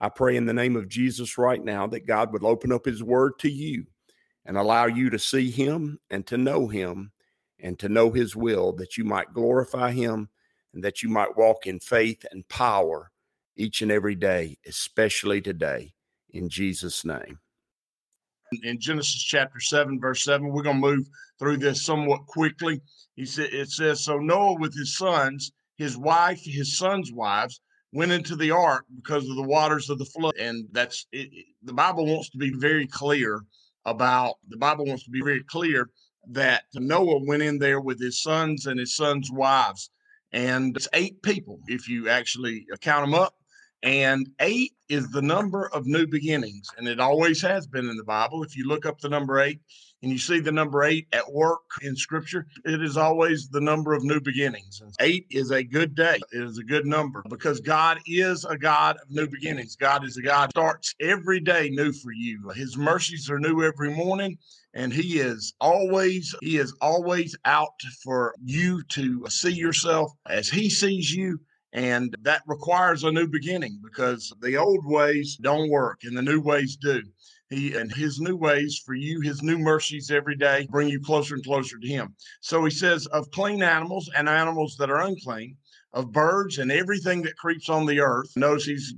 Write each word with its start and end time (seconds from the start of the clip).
I 0.00 0.08
pray 0.08 0.36
in 0.36 0.46
the 0.46 0.54
name 0.54 0.76
of 0.76 0.88
Jesus 0.88 1.36
right 1.36 1.62
now 1.62 1.86
that 1.88 2.06
God 2.06 2.32
would 2.32 2.44
open 2.44 2.72
up 2.72 2.86
his 2.86 3.02
word 3.02 3.38
to 3.40 3.50
you 3.50 3.84
and 4.46 4.56
allow 4.56 4.86
you 4.86 5.10
to 5.10 5.18
see 5.18 5.50
him 5.50 5.98
and 6.10 6.26
to 6.26 6.38
know 6.38 6.68
him 6.68 7.12
and 7.58 7.78
to 7.78 7.88
know 7.90 8.10
his 8.10 8.34
will, 8.34 8.72
that 8.72 8.96
you 8.96 9.04
might 9.04 9.34
glorify 9.34 9.90
him 9.90 10.30
and 10.72 10.82
that 10.82 11.02
you 11.02 11.10
might 11.10 11.36
walk 11.36 11.66
in 11.66 11.78
faith 11.80 12.24
and 12.30 12.48
power 12.48 13.10
each 13.56 13.82
and 13.82 13.92
every 13.92 14.14
day, 14.14 14.56
especially 14.66 15.42
today, 15.42 15.92
in 16.30 16.48
Jesus' 16.48 17.04
name. 17.04 17.38
In 18.62 18.80
Genesis 18.80 19.22
chapter 19.22 19.60
7, 19.60 20.00
verse 20.00 20.24
7, 20.24 20.48
we're 20.48 20.62
going 20.62 20.80
to 20.80 20.88
move 20.88 21.06
through 21.38 21.58
this 21.58 21.84
somewhat 21.84 22.26
quickly. 22.26 22.80
He 23.16 23.26
said, 23.26 23.52
It 23.52 23.70
says, 23.70 24.02
So 24.02 24.18
Noah 24.18 24.58
with 24.58 24.74
his 24.74 24.96
sons, 24.96 25.52
his 25.76 25.96
wife, 25.96 26.40
his 26.42 26.78
sons' 26.78 27.12
wives, 27.12 27.60
went 27.92 28.12
into 28.12 28.36
the 28.36 28.50
ark 28.50 28.84
because 28.96 29.28
of 29.28 29.36
the 29.36 29.42
waters 29.42 29.90
of 29.90 29.98
the 29.98 30.04
flood. 30.04 30.36
And 30.38 30.66
that's 30.72 31.06
it, 31.12 31.30
the 31.62 31.72
Bible 31.72 32.06
wants 32.06 32.30
to 32.30 32.38
be 32.38 32.52
very 32.56 32.86
clear 32.86 33.42
about 33.84 34.34
the 34.48 34.56
Bible 34.56 34.84
wants 34.86 35.04
to 35.04 35.10
be 35.10 35.22
very 35.22 35.42
clear 35.44 35.90
that 36.30 36.64
Noah 36.74 37.24
went 37.24 37.42
in 37.42 37.58
there 37.58 37.80
with 37.80 38.00
his 38.00 38.22
sons 38.22 38.66
and 38.66 38.78
his 38.78 38.94
sons' 38.94 39.30
wives. 39.32 39.90
And 40.32 40.76
it's 40.76 40.88
eight 40.92 41.22
people 41.22 41.58
if 41.66 41.88
you 41.88 42.08
actually 42.08 42.66
count 42.80 43.04
them 43.04 43.14
up. 43.14 43.34
And 43.82 44.28
eight 44.40 44.72
is 44.88 45.10
the 45.10 45.22
number 45.22 45.68
of 45.72 45.86
new 45.86 46.06
beginnings. 46.06 46.68
And 46.76 46.86
it 46.86 47.00
always 47.00 47.40
has 47.42 47.66
been 47.66 47.88
in 47.88 47.96
the 47.96 48.04
Bible. 48.04 48.42
If 48.42 48.56
you 48.56 48.68
look 48.68 48.84
up 48.84 49.00
the 49.00 49.08
number 49.08 49.40
eight, 49.40 49.60
and 50.02 50.10
you 50.10 50.18
see 50.18 50.40
the 50.40 50.52
number 50.52 50.82
eight 50.82 51.06
at 51.12 51.30
work 51.30 51.60
in 51.82 51.94
scripture, 51.94 52.46
it 52.64 52.82
is 52.82 52.96
always 52.96 53.48
the 53.48 53.60
number 53.60 53.92
of 53.92 54.02
new 54.02 54.20
beginnings. 54.20 54.80
And 54.80 54.94
eight 55.00 55.26
is 55.30 55.50
a 55.50 55.62
good 55.62 55.94
day. 55.94 56.18
It 56.32 56.42
is 56.42 56.58
a 56.58 56.64
good 56.64 56.86
number 56.86 57.22
because 57.28 57.60
God 57.60 57.98
is 58.06 58.44
a 58.44 58.56
God 58.56 58.96
of 58.96 59.10
new 59.10 59.28
beginnings. 59.28 59.76
God 59.76 60.04
is 60.04 60.16
a 60.16 60.22
God 60.22 60.50
starts 60.50 60.94
every 61.00 61.40
day 61.40 61.70
new 61.70 61.92
for 61.92 62.12
you. 62.12 62.50
His 62.54 62.76
mercies 62.76 63.30
are 63.30 63.38
new 63.38 63.62
every 63.62 63.94
morning 63.94 64.38
and 64.74 64.92
he 64.92 65.18
is 65.18 65.52
always 65.60 66.34
he 66.40 66.56
is 66.56 66.74
always 66.80 67.36
out 67.44 67.80
for 68.02 68.34
you 68.42 68.82
to 68.84 69.26
see 69.28 69.52
yourself 69.52 70.12
as 70.28 70.48
he 70.48 70.70
sees 70.70 71.12
you 71.12 71.40
and 71.72 72.16
that 72.22 72.42
requires 72.46 73.04
a 73.04 73.12
new 73.12 73.26
beginning 73.26 73.80
because 73.82 74.32
the 74.40 74.56
old 74.56 74.84
ways 74.84 75.36
don't 75.40 75.70
work 75.70 76.00
and 76.04 76.16
the 76.16 76.22
new 76.22 76.40
ways 76.40 76.76
do 76.76 77.02
he 77.50 77.74
and 77.74 77.92
his 77.92 78.20
new 78.20 78.36
ways 78.36 78.80
for 78.84 78.94
you, 78.94 79.20
his 79.20 79.42
new 79.42 79.58
mercies 79.58 80.10
every 80.10 80.36
day 80.36 80.68
bring 80.70 80.88
you 80.88 81.00
closer 81.00 81.34
and 81.34 81.44
closer 81.44 81.78
to 81.78 81.88
him. 81.88 82.14
So 82.40 82.64
he 82.64 82.70
says, 82.70 83.06
of 83.06 83.30
clean 83.32 83.62
animals 83.62 84.08
and 84.16 84.28
animals 84.28 84.76
that 84.76 84.88
are 84.88 85.00
unclean, 85.00 85.56
of 85.92 86.12
birds 86.12 86.58
and 86.58 86.70
everything 86.70 87.22
that 87.22 87.36
creeps 87.36 87.68
on 87.68 87.86
the 87.86 88.00
earth. 88.00 88.30
Knows 88.36 88.64
he's 88.64 88.94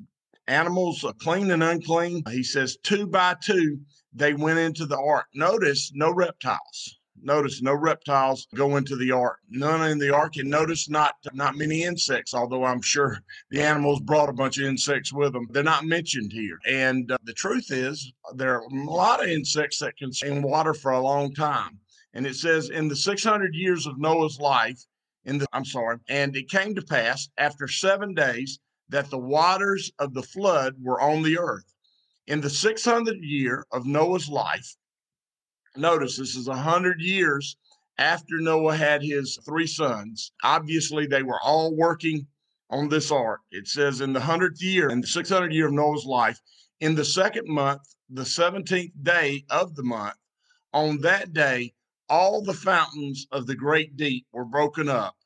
animals 0.48 1.04
clean 1.20 1.50
and 1.50 1.62
unclean. 1.62 2.22
He 2.30 2.42
says, 2.42 2.76
two 2.82 3.06
by 3.06 3.36
two, 3.42 3.78
they 4.12 4.34
went 4.34 4.58
into 4.58 4.84
the 4.84 4.98
ark. 4.98 5.26
Notice 5.34 5.90
no 5.94 6.12
reptiles. 6.12 6.98
Notice 7.24 7.62
no 7.62 7.74
reptiles 7.74 8.48
go 8.54 8.76
into 8.76 8.96
the 8.96 9.12
ark. 9.12 9.38
None 9.48 9.88
in 9.90 9.98
the 9.98 10.12
ark, 10.12 10.36
and 10.36 10.50
notice 10.50 10.88
not 10.88 11.14
not 11.32 11.56
many 11.56 11.84
insects. 11.84 12.34
Although 12.34 12.64
I'm 12.64 12.82
sure 12.82 13.18
the 13.50 13.62
animals 13.62 14.00
brought 14.00 14.28
a 14.28 14.32
bunch 14.32 14.58
of 14.58 14.64
insects 14.64 15.12
with 15.12 15.32
them, 15.32 15.46
they're 15.50 15.62
not 15.62 15.84
mentioned 15.84 16.32
here. 16.32 16.58
And 16.66 17.12
uh, 17.12 17.18
the 17.24 17.32
truth 17.32 17.70
is, 17.70 18.12
there 18.34 18.56
are 18.56 18.64
a 18.64 18.84
lot 18.84 19.22
of 19.22 19.28
insects 19.28 19.78
that 19.78 19.96
can 19.96 20.12
stay 20.12 20.30
in 20.30 20.42
water 20.42 20.74
for 20.74 20.90
a 20.90 21.00
long 21.00 21.32
time. 21.32 21.78
And 22.12 22.26
it 22.26 22.34
says 22.34 22.70
in 22.70 22.88
the 22.88 22.96
600 22.96 23.54
years 23.54 23.86
of 23.86 23.98
Noah's 23.98 24.38
life, 24.40 24.84
in 25.24 25.38
the 25.38 25.46
I'm 25.52 25.64
sorry, 25.64 25.98
and 26.08 26.34
it 26.36 26.50
came 26.50 26.74
to 26.74 26.82
pass 26.82 27.28
after 27.38 27.68
seven 27.68 28.14
days 28.14 28.58
that 28.88 29.10
the 29.10 29.18
waters 29.18 29.92
of 29.98 30.12
the 30.12 30.22
flood 30.22 30.74
were 30.80 31.00
on 31.00 31.22
the 31.22 31.38
earth. 31.38 31.72
In 32.26 32.40
the 32.40 32.48
600th 32.48 33.20
year 33.20 33.66
of 33.72 33.86
Noah's 33.86 34.28
life, 34.28 34.76
Notice 35.76 36.18
this 36.18 36.36
is 36.36 36.48
a 36.48 36.54
hundred 36.54 37.00
years 37.00 37.56
after 37.96 38.38
Noah 38.38 38.76
had 38.76 39.02
his 39.02 39.38
three 39.44 39.66
sons. 39.66 40.32
Obviously, 40.44 41.06
they 41.06 41.22
were 41.22 41.40
all 41.40 41.74
working 41.74 42.26
on 42.68 42.90
this 42.90 43.10
ark. 43.10 43.40
It 43.50 43.66
says 43.68 44.02
in 44.02 44.12
the 44.12 44.20
hundredth 44.20 44.62
year, 44.62 44.90
in 44.90 45.00
the 45.00 45.06
600th 45.06 45.52
year 45.52 45.66
of 45.66 45.72
Noah's 45.72 46.04
life, 46.04 46.40
in 46.80 46.94
the 46.94 47.04
second 47.06 47.48
month, 47.48 47.94
the 48.10 48.22
17th 48.24 48.92
day 49.02 49.46
of 49.48 49.74
the 49.74 49.82
month, 49.82 50.16
on 50.74 50.98
that 51.00 51.32
day, 51.32 51.72
all 52.06 52.42
the 52.42 52.52
fountains 52.52 53.26
of 53.32 53.46
the 53.46 53.54
great 53.54 53.96
deep 53.96 54.26
were 54.30 54.44
broken 54.44 54.90
up, 54.90 55.16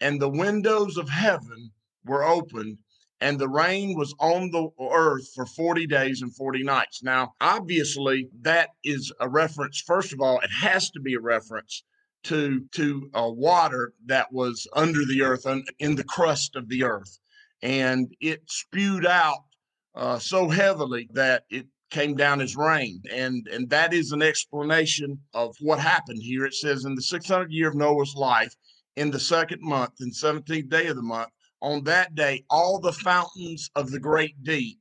and 0.00 0.20
the 0.20 0.28
windows 0.28 0.98
of 0.98 1.08
heaven 1.08 1.72
were 2.04 2.22
opened, 2.22 2.78
and 3.20 3.38
the 3.38 3.48
rain 3.48 3.96
was 3.96 4.14
on 4.20 4.50
the 4.50 4.68
earth 4.92 5.28
for 5.34 5.46
40 5.46 5.86
days 5.86 6.22
and 6.22 6.34
40 6.34 6.62
nights. 6.62 7.02
Now, 7.02 7.34
obviously, 7.40 8.28
that 8.42 8.70
is 8.84 9.12
a 9.20 9.28
reference. 9.28 9.80
First 9.80 10.12
of 10.12 10.20
all, 10.20 10.38
it 10.40 10.50
has 10.50 10.90
to 10.90 11.00
be 11.00 11.14
a 11.14 11.20
reference 11.20 11.82
to 12.24 12.64
to 12.72 13.10
uh, 13.14 13.30
water 13.30 13.92
that 14.06 14.32
was 14.32 14.66
under 14.74 15.04
the 15.04 15.22
earth, 15.22 15.46
in 15.78 15.94
the 15.94 16.04
crust 16.04 16.56
of 16.56 16.68
the 16.68 16.82
earth, 16.82 17.18
and 17.62 18.12
it 18.20 18.42
spewed 18.48 19.06
out 19.06 19.44
uh, 19.94 20.18
so 20.18 20.48
heavily 20.48 21.08
that 21.12 21.44
it 21.50 21.66
came 21.90 22.16
down 22.16 22.40
as 22.40 22.56
rain 22.56 23.00
and 23.12 23.46
and 23.46 23.70
that 23.70 23.94
is 23.94 24.10
an 24.10 24.20
explanation 24.20 25.18
of 25.34 25.54
what 25.60 25.78
happened 25.78 26.18
here 26.20 26.44
it 26.44 26.52
says 26.52 26.84
in 26.84 26.96
the 26.96 27.02
600 27.02 27.52
year 27.52 27.68
of 27.68 27.76
noah's 27.76 28.14
life 28.16 28.52
in 28.96 29.10
the 29.10 29.20
second 29.20 29.60
month 29.62 29.92
and 30.00 30.12
17th 30.12 30.68
day 30.68 30.88
of 30.88 30.96
the 30.96 31.02
month 31.02 31.30
on 31.60 31.84
that 31.84 32.14
day, 32.14 32.44
all 32.50 32.78
the 32.78 32.92
fountains 32.92 33.70
of 33.74 33.90
the 33.90 34.00
great 34.00 34.42
deep 34.42 34.78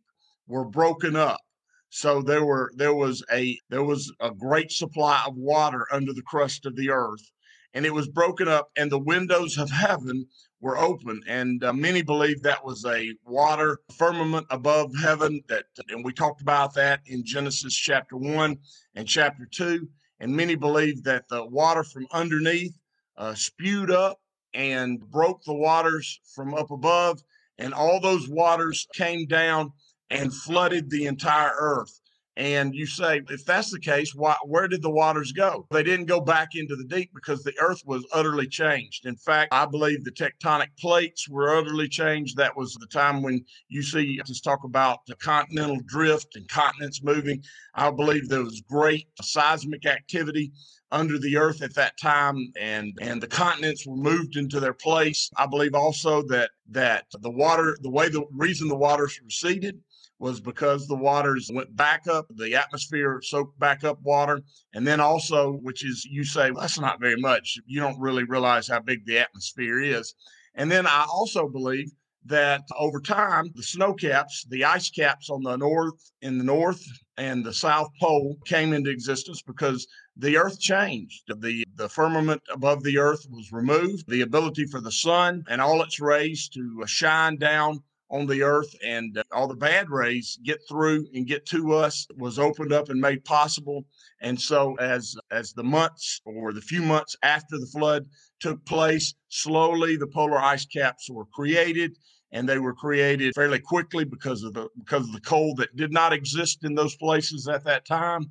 were 0.47 0.65
broken 0.65 1.15
up. 1.15 1.41
So 1.89 2.21
there 2.21 2.43
were 2.43 2.71
there 2.75 2.93
was 2.93 3.23
a 3.31 3.57
there 3.69 3.83
was 3.83 4.11
a 4.19 4.31
great 4.31 4.71
supply 4.71 5.23
of 5.25 5.35
water 5.37 5.87
under 5.91 6.13
the 6.13 6.21
crust 6.21 6.65
of 6.65 6.75
the 6.75 6.89
earth, 6.89 7.31
and 7.73 7.85
it 7.85 7.93
was 7.93 8.07
broken 8.09 8.47
up, 8.47 8.69
and 8.75 8.91
the 8.91 8.99
windows 8.99 9.57
of 9.57 9.69
heaven 9.69 10.27
were 10.59 10.77
open. 10.77 11.21
And 11.27 11.63
uh, 11.63 11.71
many 11.71 12.01
believe 12.01 12.41
that 12.41 12.65
was 12.65 12.85
a 12.85 13.13
water 13.25 13.79
firmament 13.97 14.47
above 14.49 14.91
heaven. 14.97 15.41
That 15.47 15.65
and 15.89 16.03
we 16.03 16.11
talked 16.11 16.41
about 16.41 16.73
that 16.73 17.01
in 17.05 17.23
Genesis 17.23 17.73
chapter 17.75 18.17
one 18.17 18.57
and 18.95 19.07
chapter 19.07 19.47
two. 19.49 19.87
And 20.19 20.35
many 20.35 20.55
believe 20.55 21.03
that 21.03 21.27
the 21.29 21.45
water 21.45 21.83
from 21.83 22.07
underneath 22.11 22.77
uh, 23.17 23.35
spewed 23.35 23.91
up 23.91 24.19
and 24.55 24.99
broke 25.11 25.43
the 25.43 25.53
waters 25.53 26.19
from 26.33 26.53
up 26.53 26.71
above, 26.71 27.21
and 27.57 27.73
all 27.73 27.99
those 27.99 28.29
waters 28.29 28.87
came 28.93 29.27
down 29.27 29.71
and 30.09 30.33
flooded 30.33 30.89
the 30.89 31.05
entire 31.05 31.53
earth. 31.57 31.99
And 32.37 32.75
you 32.75 32.85
say, 32.85 33.21
if 33.29 33.45
that's 33.45 33.71
the 33.71 33.79
case, 33.79 34.13
why, 34.13 34.35
where 34.43 34.67
did 34.67 34.81
the 34.81 34.89
waters 34.89 35.31
go? 35.31 35.67
They 35.71 35.83
didn't 35.83 36.07
go 36.07 36.19
back 36.19 36.49
into 36.55 36.75
the 36.75 36.83
deep 36.83 37.11
because 37.13 37.43
the 37.43 37.53
earth 37.61 37.81
was 37.85 38.05
utterly 38.11 38.47
changed. 38.47 39.05
In 39.05 39.15
fact, 39.15 39.53
I 39.53 39.65
believe 39.65 40.03
the 40.03 40.11
tectonic 40.11 40.67
plates 40.77 41.29
were 41.29 41.55
utterly 41.55 41.87
changed. 41.87 42.35
That 42.35 42.57
was 42.57 42.73
the 42.73 42.87
time 42.87 43.21
when 43.21 43.45
you 43.69 43.81
see 43.81 44.19
just 44.25 44.43
talk 44.43 44.65
about 44.65 45.05
the 45.07 45.15
continental 45.15 45.79
drift 45.85 46.35
and 46.35 46.47
continents 46.49 47.01
moving. 47.01 47.41
I 47.73 47.89
believe 47.91 48.27
there 48.27 48.43
was 48.43 48.61
great 48.61 49.07
seismic 49.21 49.85
activity 49.85 50.51
under 50.91 51.17
the 51.17 51.37
earth 51.37 51.61
at 51.61 51.73
that 51.75 51.97
time 51.99 52.51
and 52.59 52.93
and 53.01 53.21
the 53.21 53.27
continents 53.27 53.87
were 53.87 53.95
moved 53.95 54.37
into 54.37 54.59
their 54.59 54.73
place 54.73 55.31
i 55.35 55.45
believe 55.45 55.73
also 55.73 56.21
that 56.21 56.51
that 56.69 57.05
the 57.21 57.29
water 57.29 57.75
the 57.81 57.89
way 57.89 58.07
the 58.07 58.23
reason 58.31 58.67
the 58.67 58.75
waters 58.75 59.19
receded 59.23 59.81
was 60.19 60.39
because 60.39 60.87
the 60.87 60.95
waters 60.95 61.51
went 61.53 61.75
back 61.75 62.07
up 62.07 62.25
the 62.35 62.55
atmosphere 62.55 63.19
soaked 63.21 63.57
back 63.59 63.83
up 63.83 63.99
water 64.01 64.41
and 64.73 64.85
then 64.87 64.99
also 64.99 65.53
which 65.61 65.85
is 65.85 66.05
you 66.05 66.23
say 66.23 66.51
well, 66.51 66.61
that's 66.61 66.79
not 66.79 66.99
very 66.99 67.19
much 67.19 67.57
you 67.65 67.79
don't 67.79 67.99
really 67.99 68.23
realize 68.23 68.67
how 68.67 68.79
big 68.79 69.05
the 69.05 69.19
atmosphere 69.19 69.79
is 69.79 70.15
and 70.55 70.71
then 70.71 70.87
i 70.87 71.05
also 71.09 71.47
believe 71.47 71.91
that 72.25 72.61
over 72.79 72.99
time 72.99 73.51
the 73.55 73.63
snow 73.63 73.93
caps 73.93 74.45
the 74.49 74.63
ice 74.63 74.89
caps 74.89 75.29
on 75.29 75.43
the 75.43 75.55
north 75.57 76.11
in 76.21 76.37
the 76.37 76.43
north 76.43 76.83
and 77.17 77.45
the 77.45 77.53
south 77.53 77.89
pole 77.99 78.37
came 78.45 78.73
into 78.73 78.89
existence 78.89 79.41
because 79.41 79.87
the 80.17 80.37
earth 80.37 80.59
changed. 80.59 81.23
The, 81.27 81.65
the 81.75 81.89
firmament 81.89 82.41
above 82.49 82.83
the 82.83 82.97
earth 82.97 83.25
was 83.29 83.51
removed. 83.51 84.07
The 84.07 84.21
ability 84.21 84.65
for 84.65 84.79
the 84.79 84.91
sun 84.91 85.43
and 85.49 85.61
all 85.61 85.81
its 85.81 85.99
rays 85.99 86.47
to 86.49 86.83
shine 86.85 87.37
down 87.37 87.83
on 88.09 88.27
the 88.27 88.43
earth 88.43 88.73
and 88.85 89.17
uh, 89.17 89.23
all 89.31 89.47
the 89.47 89.55
bad 89.55 89.89
rays 89.89 90.37
get 90.43 90.59
through 90.69 91.07
and 91.13 91.27
get 91.27 91.45
to 91.47 91.73
us 91.73 92.07
was 92.17 92.37
opened 92.37 92.71
up 92.71 92.89
and 92.89 92.99
made 92.99 93.25
possible. 93.25 93.85
And 94.21 94.39
so 94.39 94.75
as 94.75 95.15
as 95.31 95.53
the 95.53 95.63
months 95.63 96.21
or 96.25 96.53
the 96.53 96.61
few 96.61 96.81
months 96.81 97.15
after 97.23 97.57
the 97.57 97.67
flood 97.67 98.05
took 98.39 98.63
place 98.65 99.13
slowly 99.29 99.95
the 99.95 100.07
polar 100.07 100.37
ice 100.37 100.65
caps 100.65 101.09
were 101.09 101.25
created 101.25 101.97
and 102.31 102.47
they 102.47 102.59
were 102.59 102.73
created 102.73 103.33
fairly 103.33 103.59
quickly 103.59 104.03
because 104.03 104.43
of 104.43 104.53
the 104.53 104.67
because 104.77 105.07
of 105.07 105.13
the 105.13 105.21
cold 105.21 105.57
that 105.57 105.75
did 105.75 105.91
not 105.91 106.13
exist 106.13 106.63
in 106.63 106.75
those 106.75 106.95
places 106.97 107.47
at 107.47 107.63
that 107.63 107.85
time 107.85 108.29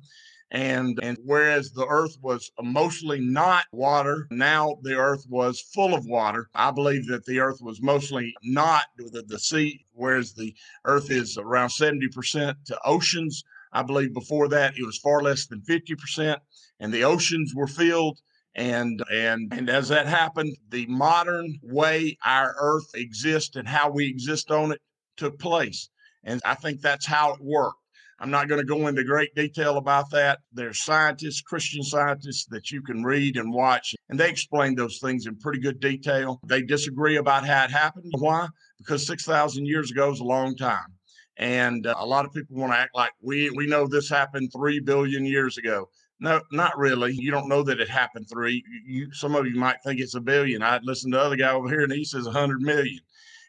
and 0.51 0.99
and 1.01 1.17
whereas 1.23 1.71
the 1.71 1.87
earth 1.87 2.17
was 2.21 2.51
mostly 2.61 3.19
not 3.19 3.65
water 3.71 4.27
now 4.29 4.77
the 4.83 4.95
earth 4.95 5.25
was 5.27 5.59
full 5.59 5.95
of 5.95 6.05
water. 6.05 6.49
I 6.53 6.71
believe 6.71 7.07
that 7.07 7.25
the 7.25 7.39
earth 7.39 7.59
was 7.61 7.81
mostly 7.81 8.33
not 8.43 8.83
the, 8.97 9.23
the 9.27 9.39
sea 9.39 9.85
whereas 9.93 10.33
the 10.33 10.55
earth 10.85 11.09
is 11.09 11.37
around 11.37 11.69
70% 11.69 12.55
to 12.65 12.79
oceans. 12.85 13.43
I 13.73 13.81
believe 13.81 14.13
before 14.13 14.47
that 14.49 14.77
it 14.77 14.85
was 14.85 14.99
far 14.99 15.21
less 15.21 15.47
than 15.47 15.61
50% 15.61 16.37
and 16.79 16.93
the 16.93 17.03
oceans 17.03 17.53
were 17.55 17.67
filled. 17.67 18.19
And 18.53 19.03
and 19.11 19.51
and 19.51 19.69
as 19.69 19.89
that 19.89 20.05
happened 20.05 20.55
the 20.69 20.85
modern 20.85 21.59
way 21.63 22.17
our 22.23 22.55
earth 22.59 22.89
exists 22.93 23.55
and 23.55 23.67
how 23.67 23.89
we 23.89 24.07
exist 24.07 24.51
on 24.51 24.71
it 24.71 24.81
took 25.17 25.39
place. 25.39 25.89
And 26.23 26.39
i 26.45 26.53
think 26.53 26.81
that's 26.81 27.05
how 27.05 27.33
it 27.33 27.41
worked 27.41 27.79
I'm 28.19 28.31
not 28.31 28.47
going 28.47 28.61
to 28.61 28.65
go 28.65 28.87
into 28.87 29.03
great 29.03 29.35
detail 29.35 29.77
about 29.77 30.09
that. 30.11 30.39
There's 30.53 30.83
scientists, 30.83 31.41
Christian 31.41 31.83
scientists 31.83 32.45
that 32.49 32.71
you 32.71 32.81
can 32.81 33.03
read 33.03 33.35
and 33.35 33.53
watch, 33.53 33.93
and 34.09 34.19
they 34.19 34.29
explain 34.29 34.75
those 34.75 34.99
things 34.99 35.25
in 35.25 35.35
pretty 35.37 35.59
good 35.59 35.79
detail. 35.79 36.39
They 36.45 36.61
disagree 36.61 37.17
about 37.17 37.45
how 37.45 37.65
it 37.65 37.71
happened. 37.71 38.13
Why? 38.17 38.47
Because 38.77 39.05
6,000 39.05 39.65
years 39.65 39.91
ago 39.91 40.11
is 40.11 40.21
a 40.21 40.25
long 40.25 40.55
time. 40.55 40.93
And 41.37 41.85
uh, 41.85 41.95
a 41.97 42.05
lot 42.05 42.25
of 42.25 42.31
people 42.31 42.55
want 42.55 42.71
to 42.71 42.79
act 42.79 42.95
like 42.95 43.11
we, 43.21 43.49
we 43.49 43.67
know 43.67 43.85
this 43.85 44.09
happened 44.09 44.51
3 44.55 44.79
billion 44.79 45.25
years 45.25 45.57
ago. 45.57 45.89
No, 46.21 46.41
not 46.53 46.77
really. 46.77 47.13
You 47.13 47.29
don't 47.29 47.49
know 47.49 47.61
that 47.63 47.81
it 47.81 47.89
happened 47.89 48.27
three. 48.31 48.63
You, 48.85 49.11
some 49.11 49.35
of 49.35 49.45
you 49.45 49.55
might 49.55 49.83
think 49.83 49.99
it's 49.99 50.15
a 50.15 50.21
billion. 50.21 50.63
I 50.63 50.79
listened 50.81 51.11
to 51.11 51.19
the 51.19 51.25
other 51.25 51.35
guy 51.35 51.51
over 51.51 51.67
here, 51.67 51.83
and 51.83 51.91
he 51.91 52.05
says 52.05 52.23
100 52.23 52.61
million 52.61 52.99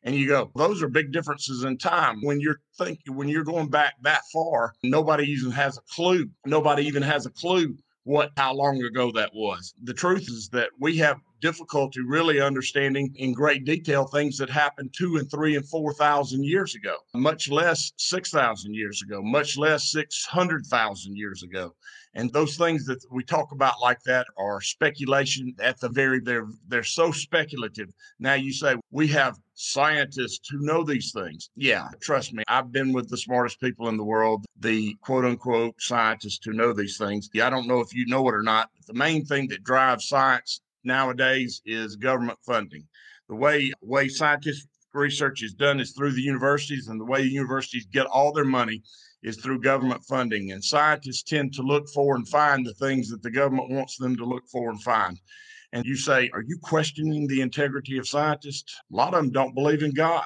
and 0.07 0.15
you 0.15 0.27
go 0.27 0.51
those 0.55 0.83
are 0.83 0.89
big 0.89 1.13
differences 1.13 1.65
in 1.65 1.77
time. 1.77 2.23
When 2.23 2.41
you're 2.41 2.61
thinking 2.79 3.15
when 3.15 3.29
you're 3.29 3.45
going 3.45 3.69
back 3.69 3.95
that 4.03 4.23
far 4.33 4.73
nobody 4.83 5.25
even 5.25 5.51
has 5.51 5.77
a 5.77 5.83
clue. 5.95 6.31
Nobody 6.47 6.87
even 6.87 7.03
has 7.03 7.27
a 7.27 7.31
clue 7.31 7.77
what 8.05 8.31
how 8.37 8.55
long 8.55 8.81
ago 8.83 9.11
that 9.13 9.35
was. 9.35 9.75
The 9.83 9.93
truth 9.93 10.29
is 10.29 10.49
that 10.51 10.71
we 10.79 10.97
have 10.99 11.19
difficulty 11.41 12.01
really 12.01 12.41
understanding 12.41 13.13
in 13.17 13.33
great 13.33 13.65
detail 13.65 14.07
things 14.07 14.39
that 14.39 14.49
happened 14.49 14.95
two 14.97 15.17
and 15.17 15.31
three 15.31 15.57
and 15.57 15.69
four 15.69 15.93
thousand 15.93 16.45
years 16.45 16.75
ago 16.75 16.97
much 17.15 17.51
less 17.51 17.93
six 17.99 18.31
thousand 18.31 18.75
years 18.75 19.03
ago 19.03 19.21
much 19.23 19.59
less 19.59 19.91
six 19.91 20.25
hundred 20.25 20.65
thousand 20.67 21.17
years 21.17 21.43
ago. 21.43 21.75
And 22.15 22.33
those 22.33 22.57
things 22.57 22.87
that 22.87 23.05
we 23.11 23.23
talk 23.23 23.53
about 23.53 23.75
like 23.83 24.03
that 24.05 24.27
are 24.39 24.63
speculation 24.63 25.55
at 25.61 25.79
the 25.81 25.91
very 25.91 26.21
they're 26.21 26.47
they're 26.69 26.83
so 26.83 27.11
speculative. 27.11 27.91
Now 28.19 28.35
you 28.35 28.53
say 28.53 28.77
we 28.91 29.09
have 29.09 29.37
scientists 29.57 30.49
who 30.49 30.61
know 30.61 30.85
these 30.85 31.13
things. 31.13 31.51
Yeah, 31.57 31.89
trust 32.01 32.33
me, 32.33 32.45
I've 32.47 32.71
been 32.71 32.93
with 32.93 33.09
the 33.09 33.17
smartest 33.17 33.59
people 33.59 33.89
in 33.89 33.97
the 33.97 34.05
world, 34.05 34.45
the 34.61 34.95
quote 35.01 35.25
unquote 35.25 35.75
scientists 35.81 36.45
who 36.45 36.53
know 36.53 36.73
these 36.73 36.99
things. 36.99 37.29
Yeah, 37.33 37.47
I 37.47 37.51
don't 37.51 37.67
know 37.67 37.81
if 37.81 37.95
you 37.95 38.07
know 38.07 38.29
it 38.29 38.35
or 38.35 38.43
not, 38.43 38.71
but 38.77 38.87
the 38.87 38.99
main 38.99 39.25
thing 39.25 39.49
that 39.49 39.65
drives 39.65 40.09
science 40.09 40.61
nowadays 40.85 41.63
is 41.65 41.97
government 41.97 42.39
funding. 42.47 42.87
The 43.29 43.35
way 43.35 43.73
way 43.81 44.09
scientific 44.09 44.69
research 44.93 45.43
is 45.43 45.55
done 45.55 45.81
is 45.81 45.93
through 45.93 46.13
the 46.13 46.23
universities, 46.23 46.89
and 46.89 47.01
the 47.01 47.05
way 47.05 47.23
universities 47.23 47.87
get 47.87 48.07
all 48.07 48.33
their 48.33 48.45
money 48.45 48.83
is 49.23 49.39
through 49.39 49.61
government 49.61 50.05
funding. 50.05 50.53
And 50.53 50.63
scientists 50.63 51.23
tend 51.23 51.55
to 51.55 51.63
look 51.63 51.89
for 51.89 52.15
and 52.15 52.29
find 52.29 52.65
the 52.65 52.75
things 52.75 53.09
that 53.09 53.23
the 53.23 53.31
government 53.31 53.71
wants 53.71 53.97
them 53.97 54.17
to 54.17 54.25
look 54.25 54.47
for 54.53 54.71
and 54.71 54.83
find. 54.83 55.19
And 55.77 55.85
you 55.85 55.95
say, 55.95 56.31
Are 56.33 56.43
you 56.43 56.59
questioning 56.63 57.27
the 57.27 57.43
integrity 57.43 57.99
of 57.99 58.09
scientists? 58.09 58.81
A 58.91 58.97
lot 58.97 59.13
of 59.13 59.21
them 59.21 59.31
don't 59.31 59.55
believe 59.55 59.83
in 59.83 59.93
God. 59.93 60.25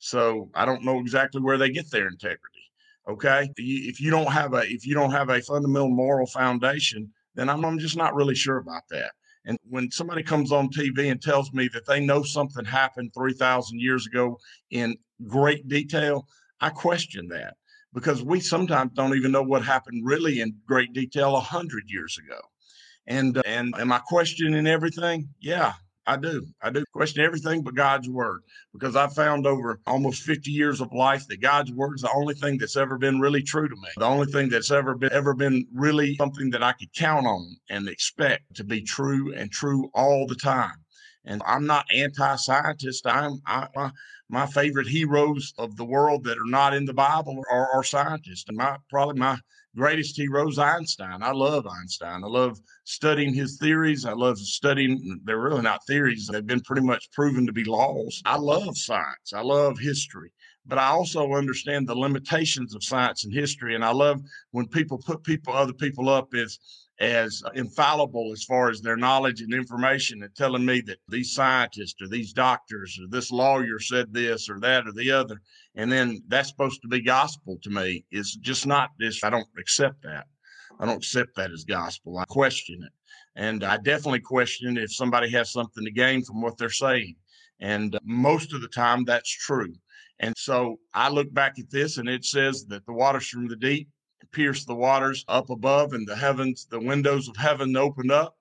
So 0.00 0.50
I 0.52 0.64
don't 0.64 0.84
know 0.84 0.98
exactly 0.98 1.40
where 1.40 1.58
they 1.58 1.70
get 1.70 1.88
their 1.92 2.08
integrity. 2.08 2.64
Okay. 3.08 3.48
If 3.56 4.00
you 4.00 4.10
don't 4.10 4.32
have 4.32 4.52
a 4.52 4.62
if 4.62 4.84
you 4.84 4.94
don't 4.94 5.12
have 5.12 5.28
a 5.28 5.42
fundamental 5.42 5.90
moral 5.90 6.26
foundation, 6.26 7.08
then 7.36 7.48
I'm, 7.48 7.64
I'm 7.64 7.78
just 7.78 7.96
not 7.96 8.16
really 8.16 8.34
sure 8.34 8.58
about 8.58 8.82
that. 8.90 9.12
And 9.44 9.56
when 9.68 9.92
somebody 9.92 10.24
comes 10.24 10.50
on 10.50 10.70
TV 10.70 11.08
and 11.08 11.22
tells 11.22 11.52
me 11.52 11.68
that 11.72 11.86
they 11.86 12.00
know 12.04 12.24
something 12.24 12.64
happened 12.64 13.12
3,000 13.14 13.80
years 13.80 14.06
ago 14.06 14.38
in 14.70 14.96
great 15.28 15.68
detail, 15.68 16.26
I 16.60 16.70
question 16.70 17.28
that 17.28 17.54
because 17.94 18.24
we 18.24 18.40
sometimes 18.40 18.90
don't 18.94 19.14
even 19.14 19.30
know 19.30 19.42
what 19.42 19.64
happened 19.64 20.04
really 20.04 20.40
in 20.40 20.56
great 20.66 20.92
detail 20.92 21.36
a 21.36 21.40
hundred 21.40 21.84
years 21.86 22.18
ago. 22.18 22.40
And 23.06 23.36
uh, 23.36 23.42
and 23.46 23.74
am 23.78 23.92
I 23.92 23.98
questioning 23.98 24.66
everything? 24.66 25.28
Yeah, 25.40 25.72
I 26.06 26.16
do. 26.16 26.46
I 26.62 26.70
do 26.70 26.84
question 26.92 27.24
everything 27.24 27.62
but 27.62 27.74
God's 27.74 28.08
word 28.08 28.40
because 28.72 28.96
I 28.96 29.06
found 29.08 29.46
over 29.46 29.80
almost 29.86 30.22
50 30.22 30.50
years 30.50 30.80
of 30.80 30.92
life 30.92 31.26
that 31.28 31.40
God's 31.40 31.72
word 31.72 31.94
is 31.94 32.02
the 32.02 32.12
only 32.14 32.34
thing 32.34 32.58
that's 32.58 32.76
ever 32.76 32.98
been 32.98 33.20
really 33.20 33.42
true 33.42 33.68
to 33.68 33.76
me. 33.76 33.88
The 33.96 34.06
only 34.06 34.26
thing 34.26 34.48
that's 34.48 34.70
ever 34.70 34.94
been 34.96 35.12
ever 35.12 35.34
been 35.34 35.66
really 35.72 36.16
something 36.16 36.50
that 36.50 36.62
I 36.62 36.72
could 36.72 36.92
count 36.94 37.26
on 37.26 37.56
and 37.68 37.88
expect 37.88 38.54
to 38.56 38.64
be 38.64 38.82
true 38.82 39.34
and 39.34 39.50
true 39.52 39.90
all 39.94 40.26
the 40.26 40.34
time. 40.34 40.74
And 41.24 41.42
I'm 41.46 41.66
not 41.66 41.86
anti-scientist. 41.94 43.06
I'm 43.06 43.40
I, 43.46 43.68
my, 43.76 43.90
my 44.28 44.46
favorite 44.46 44.88
heroes 44.88 45.52
of 45.58 45.76
the 45.76 45.84
world 45.84 46.24
that 46.24 46.38
are 46.38 46.50
not 46.50 46.74
in 46.74 46.86
the 46.86 46.94
Bible 46.94 47.42
are, 47.50 47.68
are 47.72 47.84
scientists. 47.84 48.46
And 48.48 48.56
my 48.56 48.78
probably 48.88 49.20
my 49.20 49.38
greatest 49.76 50.16
hero 50.16 50.48
is 50.48 50.58
Einstein. 50.58 51.22
I 51.22 51.32
love 51.32 51.66
Einstein. 51.66 52.24
I 52.24 52.26
love 52.26 52.58
studying 52.84 53.34
his 53.34 53.58
theories. 53.58 54.04
I 54.04 54.12
love 54.12 54.38
studying. 54.38 55.20
They're 55.24 55.40
really 55.40 55.62
not 55.62 55.86
theories. 55.86 56.28
They've 56.30 56.46
been 56.46 56.60
pretty 56.60 56.82
much 56.82 57.10
proven 57.12 57.46
to 57.46 57.52
be 57.52 57.64
laws. 57.64 58.22
I 58.24 58.36
love 58.36 58.76
science. 58.76 59.32
I 59.34 59.42
love 59.42 59.78
history 59.78 60.32
but 60.66 60.78
I 60.78 60.86
also 60.86 61.32
understand 61.32 61.88
the 61.88 61.94
limitations 61.94 62.74
of 62.74 62.84
science 62.84 63.24
and 63.24 63.32
history. 63.32 63.74
And 63.74 63.84
I 63.84 63.92
love 63.92 64.20
when 64.52 64.66
people 64.68 64.98
put 64.98 65.24
people, 65.24 65.52
other 65.52 65.72
people 65.72 66.08
up 66.08 66.32
as 66.34 66.58
as 67.00 67.42
infallible 67.54 68.30
as 68.30 68.44
far 68.44 68.68
as 68.68 68.82
their 68.82 68.96
knowledge 68.96 69.40
and 69.40 69.54
information 69.54 70.22
and 70.22 70.34
telling 70.36 70.64
me 70.64 70.82
that 70.82 70.98
these 71.08 71.32
scientists 71.32 72.00
or 72.02 72.08
these 72.08 72.34
doctors 72.34 72.98
or 73.00 73.08
this 73.08 73.30
lawyer 73.30 73.78
said 73.78 74.12
this 74.12 74.50
or 74.50 74.60
that 74.60 74.86
or 74.86 74.92
the 74.92 75.10
other. 75.10 75.40
And 75.76 75.90
then 75.90 76.22
that's 76.28 76.50
supposed 76.50 76.82
to 76.82 76.88
be 76.88 77.00
gospel 77.00 77.58
to 77.62 77.70
me. 77.70 78.04
Is 78.12 78.34
just 78.34 78.66
not 78.66 78.90
this. 78.98 79.24
I 79.24 79.30
don't 79.30 79.48
accept 79.58 80.02
that. 80.02 80.26
I 80.78 80.84
don't 80.84 80.98
accept 80.98 81.36
that 81.36 81.50
as 81.50 81.64
gospel. 81.64 82.18
I 82.18 82.24
question 82.26 82.82
it. 82.84 82.92
And 83.34 83.64
i 83.64 83.78
definitely 83.78 84.20
question 84.20 84.76
if 84.76 84.94
somebody 84.94 85.30
has 85.30 85.52
something 85.52 85.84
to 85.84 85.90
gain 85.90 86.22
from 86.22 86.42
what 86.42 86.58
they're 86.58 86.68
saying. 86.68 87.14
And 87.60 87.94
uh, 87.94 88.00
most 88.04 88.52
of 88.52 88.60
the 88.60 88.68
time 88.68 89.04
that's 89.04 89.30
true. 89.30 89.72
And 90.18 90.34
so 90.36 90.76
i 90.92 91.08
look 91.08 91.32
back 91.32 91.58
at 91.58 91.70
this 91.70 91.96
and 91.96 92.10
it 92.10 92.26
says 92.26 92.66
that 92.66 92.84
the 92.84 92.92
waters 92.92 93.28
from 93.28 93.48
the 93.48 93.56
deep 93.56 93.88
pierced 94.32 94.66
the 94.66 94.74
waters 94.74 95.24
up 95.28 95.50
above, 95.50 95.92
and 95.92 96.06
the 96.06 96.16
heavens, 96.16 96.66
the 96.70 96.80
windows 96.80 97.28
of 97.28 97.36
heaven 97.36 97.76
opened 97.76 98.12
up, 98.12 98.36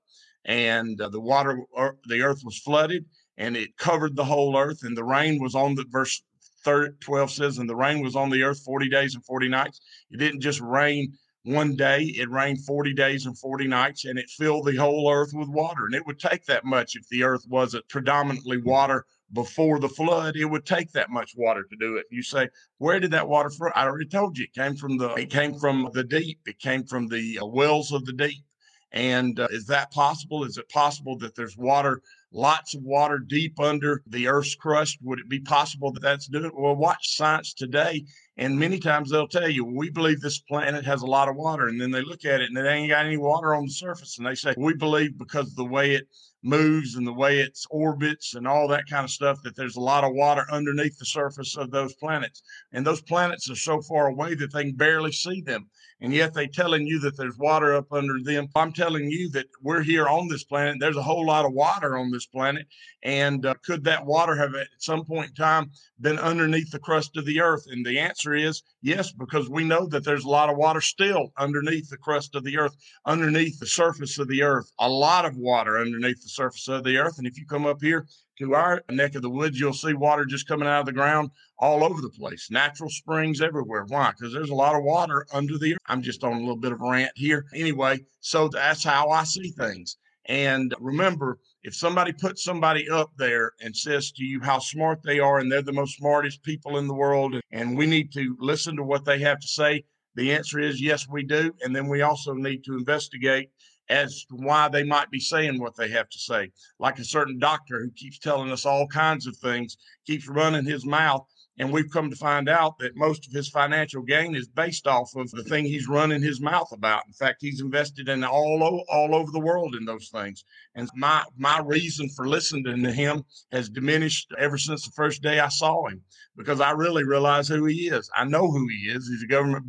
and 0.46 1.00
uh, 1.02 1.10
the 1.10 1.20
water, 1.20 1.62
the 2.08 2.22
earth 2.22 2.42
was 2.44 2.60
flooded, 2.60 3.06
and 3.38 3.56
it 3.56 3.78
covered 3.78 4.16
the 4.16 4.26
whole 4.26 4.58
earth. 4.58 4.84
And 4.84 4.96
the 4.96 5.04
rain 5.04 5.42
was 5.42 5.56
on 5.56 5.76
the 5.76 5.86
verse 5.90 6.22
12 6.64 7.32
says, 7.32 7.58
and 7.58 7.70
the 7.70 7.76
rain 7.76 8.02
was 8.02 8.16
on 8.16 8.30
the 8.30 8.44
earth 8.44 8.60
40 8.64 8.90
days 8.90 9.16
and 9.16 9.26
40 9.26 9.50
nights. 9.50 9.82
It 10.12 10.18
didn't 10.18 10.42
just 10.42 10.60
rain 10.60 11.14
one 11.44 11.76
day, 11.76 12.04
it 12.04 12.30
rained 12.30 12.66
40 12.66 12.94
days 12.94 13.26
and 13.26 13.38
40 13.38 13.68
nights, 13.68 14.06
and 14.06 14.20
it 14.20 14.30
filled 14.30 14.66
the 14.66 14.76
whole 14.76 15.10
earth 15.10 15.32
with 15.34 15.48
water. 15.48 15.86
And 15.86 15.96
it 15.96 16.06
would 16.06 16.20
take 16.20 16.46
that 16.46 16.66
much 16.66 16.96
if 16.96 17.08
the 17.08 17.24
earth 17.24 17.46
wasn't 17.48 17.88
predominantly 17.88 18.58
water 18.58 19.06
before 19.34 19.80
the 19.80 19.90
flood, 19.90 20.36
it 20.36 20.46
would 20.46 20.66
take 20.66 20.92
that 20.94 21.10
much 21.10 21.34
water 21.36 21.64
to 21.64 21.76
do 21.78 21.98
it. 21.98 22.06
You 22.10 22.24
say, 22.24 22.50
where 22.78 23.00
did 23.00 23.12
that 23.12 23.28
water 23.28 23.50
from? 23.50 23.72
I 23.76 23.86
already 23.86 24.08
told 24.08 24.38
you, 24.38 24.46
it 24.46 24.54
came 24.54 24.76
from 24.76 24.98
the 24.98 25.14
it 25.16 25.30
came 25.30 25.54
from 25.54 25.90
the 25.94 26.04
deep. 26.04 26.40
It 26.48 26.60
came 26.60 26.84
from 26.84 27.08
the 27.08 27.40
uh, 27.40 27.46
wells 27.46 27.92
of 27.92 28.06
the 28.06 28.14
deep. 28.14 28.44
And 28.92 29.40
uh, 29.40 29.48
is 29.52 29.68
that 29.68 29.92
possible? 29.92 30.44
Is 30.44 30.58
it 30.58 30.68
possible 30.70 31.16
that 31.20 31.36
there's 31.36 31.56
water, 31.56 32.02
lots 32.32 32.74
of 32.74 32.82
water 32.82 33.20
deep 33.20 33.60
under 33.60 34.02
the 34.08 34.28
Earth's 34.28 34.56
crust? 34.56 34.98
Would 35.04 35.20
it 35.20 35.30
be 35.30 35.40
possible 35.40 35.92
that 35.92 36.02
that's 36.02 36.28
doing 36.28 36.46
it? 36.46 36.56
Well, 36.56 36.76
watch 36.76 37.16
science 37.16 37.54
today, 37.54 38.06
And 38.36 38.58
many 38.58 38.80
times 38.80 39.12
they'll 39.12 39.28
tell 39.28 39.50
you, 39.50 39.66
we 39.66 39.90
believe 39.90 40.22
this 40.22 40.40
planet 40.40 40.86
has 40.86 41.02
a 41.02 41.06
lot 41.06 41.28
of 41.28 41.36
water. 41.36 41.68
And 41.68 41.80
then 41.80 41.92
they 41.92 42.02
look 42.02 42.26
at 42.26 42.42
it 42.42 42.50
and 42.50 42.58
it 42.58 42.68
ain't 42.68 42.90
got 42.90 43.06
any 43.06 43.18
water 43.18 43.54
on 43.54 43.66
the 43.66 43.72
surface. 43.72 44.18
And 44.18 44.26
they 44.26 44.34
say, 44.34 44.56
we 44.58 44.74
believe 44.74 45.18
because 45.18 45.48
of 45.48 45.56
the 45.56 45.66
way 45.66 45.94
it 45.94 46.08
moves 46.42 46.96
and 46.96 47.06
the 47.06 47.14
way 47.14 47.40
it 47.40 47.58
orbits 47.70 48.36
and 48.36 48.48
all 48.48 48.68
that 48.68 48.88
kind 48.90 49.04
of 49.04 49.12
stuff 49.12 49.42
that 49.44 49.56
there's 49.56 49.76
a 49.76 49.82
lot 49.82 50.04
of 50.04 50.14
water 50.14 50.46
underneath 50.52 50.98
the 50.98 51.06
surface 51.06 51.58
of 51.58 51.72
those 51.72 51.94
planets. 51.96 52.42
And 52.72 52.86
those 52.86 53.02
planets 53.02 53.50
are 53.50 53.56
so 53.56 53.82
far 53.82 54.08
away 54.08 54.36
that 54.36 54.54
they 54.54 54.64
can 54.64 54.76
barely 54.76 55.12
see 55.12 55.42
them 55.42 55.70
and 56.02 56.14
yet 56.14 56.34
they 56.34 56.48
telling 56.48 56.88
you 56.88 57.00
that 57.00 57.18
there's 57.18 57.38
water 57.38 57.76
up 57.76 57.92
under 57.92 58.22
them. 58.24 58.48
I'm 58.56 58.72
telling 58.72 59.10
you 59.10 59.30
that 59.32 59.48
we're 59.62 59.84
here 59.84 60.08
on 60.08 60.30
this 60.30 60.46
planet. 60.46 60.78
There's 60.80 60.98
a 60.98 61.04
whole 61.04 61.26
lot 61.26 61.46
of 61.46 61.52
water 61.52 61.98
on 61.98 62.10
this 62.10 62.26
planet. 62.26 62.66
And 63.04 63.46
uh, 63.46 63.56
could 63.66 63.84
that 63.84 64.06
water 64.06 64.36
have 64.36 64.56
at 64.56 64.68
some 64.78 65.04
point 65.04 65.30
in 65.30 65.36
time 65.36 65.72
been 66.00 66.20
underneath 66.20 66.72
the 66.72 66.80
crust 66.80 67.18
of 67.18 67.26
the 67.26 67.42
earth? 67.42 67.66
And 67.70 67.86
the 67.86 68.00
answer 68.00 68.34
is 68.34 68.64
yes 68.82 69.12
because 69.12 69.50
we 69.50 69.66
know 69.66 69.88
that 69.88 70.06
there's 70.06 70.26
a 70.26 70.30
lot 70.30 70.50
of 70.50 70.58
water 70.58 70.82
still 70.82 71.34
underneath 71.38 71.90
the 71.90 71.98
crust 71.98 72.36
of 72.36 72.44
the 72.44 72.58
earth 72.58 72.76
underneath 73.06 73.60
the 73.60 73.68
surface 73.68 74.18
of 74.20 74.28
the 74.30 74.42
earth. 74.42 74.72
A 74.80 74.90
lot 74.90 75.26
of 75.26 75.36
water 75.36 75.80
underneath 75.80 76.22
the 76.22 76.30
the 76.30 76.34
surface 76.34 76.68
of 76.68 76.84
the 76.84 76.98
earth. 76.98 77.18
And 77.18 77.28
if 77.28 77.38
you 77.38 77.46
come 77.46 77.66
up 77.66 77.82
here 77.82 78.06
to 78.40 78.56
our 78.56 78.82
neck 78.90 79.16
of 79.16 79.22
the 79.22 79.30
woods, 79.30 79.60
you'll 79.60 79.74
see 79.74 79.94
water 79.94 80.26
just 80.26 80.48
coming 80.48 80.68
out 80.68 80.82
of 80.82 80.86
the 80.86 80.92
ground 80.92 81.30
all 81.58 81.84
over 81.84 82.02
the 82.02 82.10
place. 82.10 82.50
Natural 82.50 82.90
springs 82.90 83.42
everywhere. 83.42 83.86
Why? 83.88 84.12
Because 84.12 84.34
there's 84.34 84.50
a 84.50 84.56
lot 84.56 84.76
of 84.76 84.84
water 84.84 85.26
under 85.34 85.58
the 85.58 85.74
earth. 85.74 85.80
I'm 85.86 86.02
just 86.02 86.24
on 86.24 86.34
a 86.34 86.40
little 86.40 86.58
bit 86.58 86.72
of 86.72 86.82
a 86.82 86.90
rant 86.90 87.12
here. 87.16 87.46
Anyway, 87.54 88.06
so 88.22 88.48
that's 88.48 88.84
how 88.84 89.10
I 89.10 89.24
see 89.26 89.50
things. 89.50 89.98
And 90.26 90.74
remember, 90.80 91.40
if 91.64 91.76
somebody 91.76 92.14
puts 92.14 92.44
somebody 92.44 92.90
up 92.90 93.12
there 93.18 93.52
and 93.62 93.76
says 93.76 94.12
to 94.12 94.24
you 94.24 94.40
how 94.42 94.60
smart 94.60 95.00
they 95.04 95.20
are 95.20 95.40
and 95.40 95.52
they're 95.52 95.62
the 95.62 95.74
most 95.74 95.98
smartest 95.98 96.44
people 96.44 96.78
in 96.78 96.88
the 96.88 96.94
world, 96.94 97.36
and 97.52 97.78
we 97.78 97.86
need 97.86 98.14
to 98.14 98.38
listen 98.40 98.76
to 98.78 98.84
what 98.84 99.06
they 99.06 99.20
have 99.20 99.40
to 99.40 99.48
say, 99.48 99.84
the 100.16 100.32
answer 100.32 100.60
is 100.60 100.82
yes, 100.82 101.08
we 101.10 101.24
do. 101.24 101.54
And 101.64 101.76
then 101.76 101.88
we 101.88 102.02
also 102.02 102.34
need 102.34 102.64
to 102.66 102.78
investigate 102.78 103.50
as 103.90 104.26
to 104.26 104.36
why 104.36 104.68
they 104.68 104.84
might 104.84 105.10
be 105.10 105.20
saying 105.20 105.60
what 105.60 105.76
they 105.76 105.90
have 105.90 106.10
to 106.10 106.20
say. 106.20 106.52
Like 106.80 107.00
a 107.00 107.04
certain 107.04 107.40
doctor 107.40 107.80
who 107.80 107.92
keeps 107.92 108.20
telling 108.20 108.52
us 108.52 108.66
all 108.66 108.88
kinds 108.88 109.28
of 109.28 109.36
things, 109.38 109.78
keeps 110.06 110.28
running 110.28 110.66
his 110.66 110.86
mouth 110.86 111.26
and 111.60 111.74
we've 111.74 111.92
come 111.92 112.10
to 112.10 112.16
find 112.16 112.48
out 112.48 112.80
that 112.80 112.96
most 112.96 113.28
of 113.28 113.34
his 113.34 113.50
financial 113.50 114.02
gain 114.02 114.34
is 114.34 114.48
based 114.48 114.88
off 114.88 115.14
of 115.18 115.30
the 115.32 115.44
thing 115.44 115.66
he's 115.66 115.90
running 115.90 116.22
his 116.22 116.40
mouth 116.40 116.72
about. 116.72 117.04
In 117.06 117.12
fact, 117.12 117.42
he's 117.42 117.60
invested 117.60 118.08
in 118.08 118.24
all, 118.24 118.86
all 118.90 119.14
over 119.14 119.30
the 119.30 119.42
world 119.42 119.76
in 119.76 119.84
those 119.84 120.08
things. 120.08 120.46
And 120.74 120.90
my, 120.96 121.26
my 121.38 121.60
reason 121.60 122.08
for 122.16 122.30
listening 122.30 122.82
to 122.82 122.92
him 122.92 123.26
has 123.52 123.70
diminished 123.70 124.32
ever 124.38 124.58
since 124.58 124.86
the 124.86 124.94
first 124.96 125.22
day 125.22 125.42
I 125.42 125.50
saw 125.50 125.88
him 125.88 126.02
because 126.38 126.62
I 126.62 126.72
really 126.72 127.04
realize 127.04 127.50
who 127.50 127.66
he 127.66 127.90
is. 127.90 128.10
I 128.16 128.24
know 128.24 128.50
who 128.50 128.66
he 128.70 128.90
is. 128.90 129.10
He's 129.10 129.24
a 129.24 129.28
government 129.28 129.66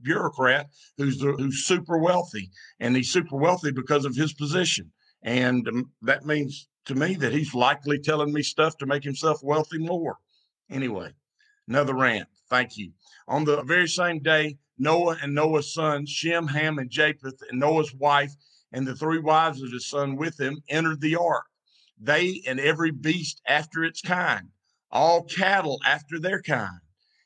bureaucrat 0.00 0.68
who's, 0.98 1.20
who's 1.20 1.66
super 1.66 1.98
wealthy. 1.98 2.50
And 2.78 2.94
he's 2.94 3.10
super 3.10 3.36
wealthy 3.36 3.72
because 3.72 4.04
of 4.04 4.14
his 4.14 4.32
position. 4.34 4.92
And 5.20 5.66
um, 5.66 5.90
that 6.02 6.24
means 6.24 6.68
to 6.84 6.94
me 6.94 7.16
that 7.16 7.32
he's 7.32 7.54
likely 7.54 7.98
telling 7.98 8.32
me 8.32 8.44
stuff 8.44 8.76
to 8.78 8.86
make 8.86 9.02
himself 9.02 9.40
wealthy 9.42 9.78
more. 9.78 10.18
Anyway, 10.72 11.12
another 11.68 11.94
rant. 11.94 12.26
Thank 12.48 12.78
you. 12.78 12.92
On 13.28 13.44
the 13.44 13.62
very 13.62 13.86
same 13.86 14.20
day, 14.20 14.56
Noah 14.78 15.18
and 15.22 15.34
Noah's 15.34 15.74
sons, 15.74 16.08
Shem, 16.08 16.48
Ham, 16.48 16.78
and 16.78 16.90
Japheth, 16.90 17.42
and 17.50 17.60
Noah's 17.60 17.94
wife, 17.94 18.32
and 18.72 18.86
the 18.86 18.96
three 18.96 19.18
wives 19.18 19.62
of 19.62 19.70
his 19.70 19.86
son 19.86 20.16
with 20.16 20.40
him 20.40 20.62
entered 20.70 21.02
the 21.02 21.16
ark. 21.16 21.44
They 22.00 22.42
and 22.46 22.58
every 22.58 22.90
beast 22.90 23.42
after 23.46 23.84
its 23.84 24.00
kind, 24.00 24.48
all 24.90 25.24
cattle 25.24 25.78
after 25.84 26.18
their 26.18 26.40
kind, 26.40 26.80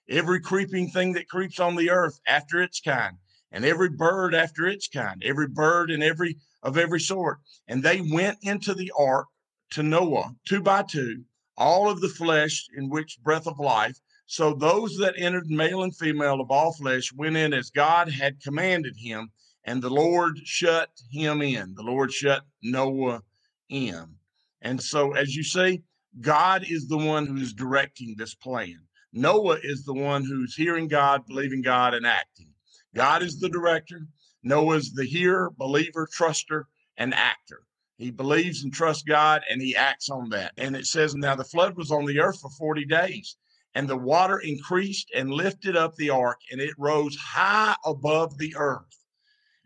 every 0.08 0.40
creeping 0.40 0.90
thing 0.90 1.12
that 1.12 1.28
creeps 1.28 1.60
on 1.60 1.76
the 1.76 1.90
earth 1.90 2.18
after 2.26 2.60
its 2.60 2.80
kind, 2.80 3.16
and 3.52 3.64
every 3.64 3.90
bird 3.90 4.34
after 4.34 4.66
its 4.66 4.88
kind, 4.88 5.22
every 5.24 5.46
bird 5.46 5.92
and 5.92 6.02
every 6.02 6.38
of 6.64 6.76
every 6.76 7.00
sort. 7.00 7.38
And 7.68 7.82
they 7.82 8.00
went 8.00 8.38
into 8.42 8.74
the 8.74 8.92
ark 8.98 9.28
to 9.70 9.84
Noah 9.84 10.34
two 10.48 10.60
by 10.60 10.82
two, 10.82 11.24
all 11.56 11.88
of 11.88 12.00
the 12.00 12.08
flesh 12.08 12.66
in 12.76 12.88
which 12.88 13.18
breath 13.22 13.46
of 13.46 13.58
life. 13.58 13.98
So 14.26 14.52
those 14.54 14.96
that 14.98 15.14
entered, 15.16 15.48
male 15.48 15.82
and 15.82 15.96
female 15.96 16.40
of 16.40 16.50
all 16.50 16.72
flesh, 16.72 17.12
went 17.12 17.36
in 17.36 17.54
as 17.54 17.70
God 17.70 18.10
had 18.10 18.42
commanded 18.42 18.96
him, 18.96 19.30
and 19.64 19.82
the 19.82 19.90
Lord 19.90 20.38
shut 20.44 20.90
him 21.10 21.42
in. 21.42 21.74
The 21.74 21.82
Lord 21.82 22.12
shut 22.12 22.42
Noah 22.62 23.22
in. 23.68 24.16
And 24.62 24.82
so, 24.82 25.12
as 25.12 25.34
you 25.34 25.44
see, 25.44 25.82
God 26.20 26.64
is 26.68 26.88
the 26.88 26.96
one 26.96 27.26
who 27.26 27.36
is 27.36 27.52
directing 27.52 28.14
this 28.16 28.34
plan. 28.34 28.78
Noah 29.12 29.58
is 29.62 29.84
the 29.84 29.94
one 29.94 30.24
who's 30.24 30.54
hearing 30.54 30.88
God, 30.88 31.26
believing 31.26 31.62
God, 31.62 31.94
and 31.94 32.06
acting. 32.06 32.52
God 32.94 33.22
is 33.22 33.38
the 33.38 33.48
director. 33.48 34.06
Noah 34.42 34.76
is 34.76 34.92
the 34.92 35.04
hearer, 35.04 35.50
believer, 35.56 36.06
truster, 36.06 36.64
and 36.96 37.14
actor. 37.14 37.62
He 37.98 38.10
believes 38.10 38.62
and 38.62 38.72
trusts 38.72 39.02
God 39.02 39.42
and 39.48 39.60
he 39.60 39.74
acts 39.74 40.10
on 40.10 40.28
that. 40.30 40.52
And 40.58 40.76
it 40.76 40.86
says, 40.86 41.14
Now 41.14 41.34
the 41.34 41.44
flood 41.44 41.76
was 41.76 41.90
on 41.90 42.04
the 42.04 42.20
earth 42.20 42.40
for 42.40 42.50
40 42.50 42.84
days, 42.84 43.36
and 43.74 43.88
the 43.88 43.96
water 43.96 44.38
increased 44.38 45.10
and 45.14 45.30
lifted 45.30 45.76
up 45.76 45.94
the 45.96 46.10
ark, 46.10 46.40
and 46.50 46.60
it 46.60 46.74
rose 46.78 47.16
high 47.16 47.76
above 47.84 48.36
the 48.38 48.54
earth. 48.56 49.04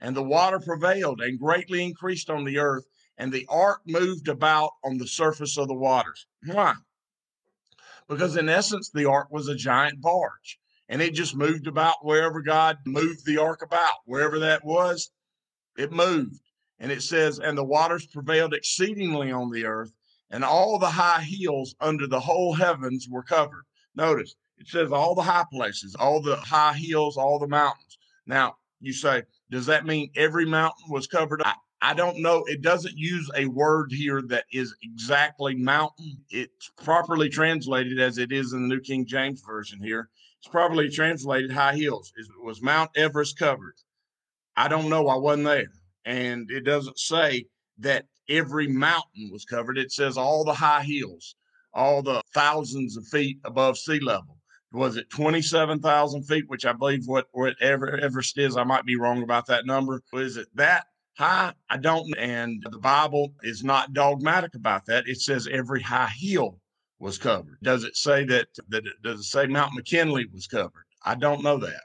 And 0.01 0.17
the 0.17 0.23
water 0.23 0.61
prevailed 0.61 1.21
and 1.21 1.39
greatly 1.39 1.83
increased 1.83 2.31
on 2.31 2.45
the 2.45 2.59
earth, 2.59 2.85
and 3.19 3.33
the 3.33 3.47
ark 3.49 3.83
moved 3.87 4.29
about 4.29 4.71
on 4.85 4.99
the 4.99 5.07
surface 5.07 5.59
of 5.59 5.69
the 5.69 5.75
waters. 5.75 6.27
Why? 6.47 6.75
Because 8.09 8.37
in 8.37 8.49
essence, 8.49 8.91
the 8.91 9.05
ark 9.05 9.29
was 9.31 9.49
a 9.49 9.55
giant 9.55 10.01
barge, 10.01 10.59
and 10.89 11.03
it 11.03 11.15
just 11.15 11.37
moved 11.37 11.67
about 11.67 12.05
wherever 12.05 12.41
God 12.43 12.79
moved 12.87 13.27
the 13.27 13.39
ark 13.39 13.63
about. 13.63 13.99
Wherever 14.07 14.39
that 14.39 14.65
was, 14.65 15.11
it 15.77 15.93
moved. 15.93 16.41
And 16.81 16.91
it 16.91 17.03
says, 17.03 17.39
And 17.39 17.57
the 17.57 17.65
waters 17.65 18.07
prevailed 18.07 18.55
exceedingly 18.55 19.31
on 19.31 19.51
the 19.51 19.67
earth, 19.67 19.93
and 20.31 20.43
all 20.43 20.79
the 20.79 20.89
high 20.89 21.21
hills 21.21 21.75
under 21.81 22.07
the 22.07 22.21
whole 22.21 22.55
heavens 22.55 23.07
were 23.09 23.23
covered. 23.23 23.65
Notice 23.95 24.35
it 24.57 24.67
says 24.69 24.91
all 24.91 25.15
the 25.15 25.23
high 25.23 25.45
places, 25.53 25.95
all 25.95 26.23
the 26.23 26.37
high 26.37 26.75
hills, 26.75 27.17
all 27.17 27.39
the 27.39 27.49
mountains. 27.49 27.99
Now, 28.27 28.57
you 28.81 28.93
say, 28.93 29.25
does 29.51 29.67
that 29.67 29.85
mean 29.85 30.11
every 30.17 30.47
mountain 30.47 30.91
was 30.91 31.07
covered? 31.07 31.43
I, 31.83 31.95
don't 31.95 32.21
know. 32.23 32.45
It 32.47 32.63
doesn't 32.63 32.97
use 32.97 33.31
a 33.37 33.47
word 33.47 33.91
here 33.93 34.23
that 34.29 34.45
is 34.53 34.75
exactly 34.83 35.55
mountain. 35.55 36.19
It's 36.31 36.71
properly 36.83 37.29
translated 37.29 37.99
as 37.99 38.19
it 38.19 38.33
is 38.33 38.53
in 38.53 38.63
the 38.63 38.75
New 38.75 38.81
King 38.81 39.07
James 39.07 39.43
Version 39.43 39.83
here. 39.83 40.09
It's 40.39 40.49
properly 40.49 40.89
translated 40.91 41.51
high 41.51 41.77
hills. 41.77 42.13
It 42.17 42.27
was 42.43 42.63
Mount 42.63 42.91
Everest 42.97 43.39
covered. 43.39 43.75
I 44.57 44.69
don't 44.69 44.89
know. 44.89 45.09
I 45.09 45.17
wasn't 45.17 45.47
there 45.47 45.73
and 46.05 46.51
it 46.51 46.65
doesn't 46.65 46.99
say 46.99 47.47
that 47.79 48.07
every 48.29 48.69
mountain 48.69 49.31
was 49.33 49.45
covered. 49.45 49.79
It 49.79 49.93
says 49.93 50.17
all 50.17 50.45
the 50.45 50.55
high 50.55 50.83
hills, 50.83 51.35
all 51.75 52.03
the 52.03 52.23
thousands 52.35 52.97
of 52.97 53.07
feet 53.07 53.39
above 53.45 53.79
sea 53.79 54.01
level. 54.01 54.37
Was 54.73 54.97
it 54.97 55.11
27,000 55.11 56.23
feet, 56.25 56.45
which 56.47 56.65
I 56.65 56.73
believe 56.73 57.07
what, 57.07 57.27
what 57.33 57.61
Everest 57.61 58.39
is? 58.39 58.57
I 58.57 58.63
might 58.63 58.85
be 58.85 58.97
wrong 58.97 59.23
about 59.23 59.47
that 59.47 59.67
number. 59.67 60.01
Is 60.13 60.37
it 60.37 60.47
that 60.55 60.87
high? 61.19 61.53
I 61.69 61.77
don't. 61.77 62.07
And 62.17 62.65
the 62.71 62.79
Bible 62.79 63.33
is 63.43 63.65
not 63.65 63.93
dogmatic 63.93 64.55
about 64.55 64.87
that. 64.87 65.09
It 65.09 65.21
says 65.21 65.49
every 65.51 65.83
high 65.83 66.13
hill 66.17 66.61
was 67.01 67.19
covered. 67.19 67.59
Does 67.63 67.83
it 67.83 67.97
say 67.97 68.25
that, 68.27 68.47
that 68.69 68.85
does 69.03 69.21
it 69.21 69.25
say 69.25 69.47
Mount 69.47 69.75
McKinley 69.75 70.27
was 70.33 70.47
covered? 70.47 70.85
I 71.05 71.17
don't 71.17 71.43
know 71.43 71.57
that. 71.59 71.83